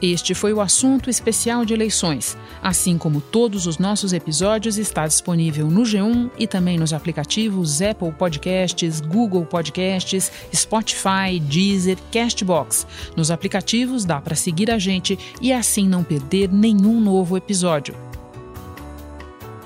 Este 0.00 0.32
foi 0.32 0.52
o 0.52 0.60
assunto 0.60 1.10
especial 1.10 1.64
de 1.64 1.74
eleições. 1.74 2.36
Assim 2.62 2.96
como 2.96 3.20
todos 3.20 3.66
os 3.66 3.78
nossos 3.78 4.12
episódios, 4.12 4.78
está 4.78 5.08
disponível 5.08 5.66
no 5.66 5.82
G1 5.82 6.30
e 6.38 6.46
também 6.46 6.78
nos 6.78 6.92
aplicativos 6.92 7.82
Apple 7.82 8.12
Podcasts, 8.12 9.00
Google 9.00 9.44
Podcasts, 9.44 10.30
Spotify, 10.54 11.40
Deezer, 11.40 11.98
Castbox. 12.12 12.86
Nos 13.16 13.32
aplicativos 13.32 14.04
dá 14.04 14.20
para 14.20 14.36
seguir 14.36 14.70
a 14.70 14.78
gente 14.78 15.18
e 15.40 15.52
assim 15.52 15.88
não 15.88 16.04
perder 16.04 16.48
nenhum 16.48 17.00
novo 17.00 17.36
episódio. 17.36 17.94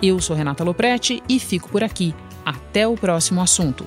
Eu 0.03 0.19
sou 0.19 0.35
Renata 0.35 0.65
Loprete 0.65 1.23
e 1.29 1.39
fico 1.39 1.69
por 1.69 1.85
aqui. 1.85 2.15
Até 2.45 2.89
o 2.89 2.95
próximo 2.95 3.41
assunto. 3.41 3.87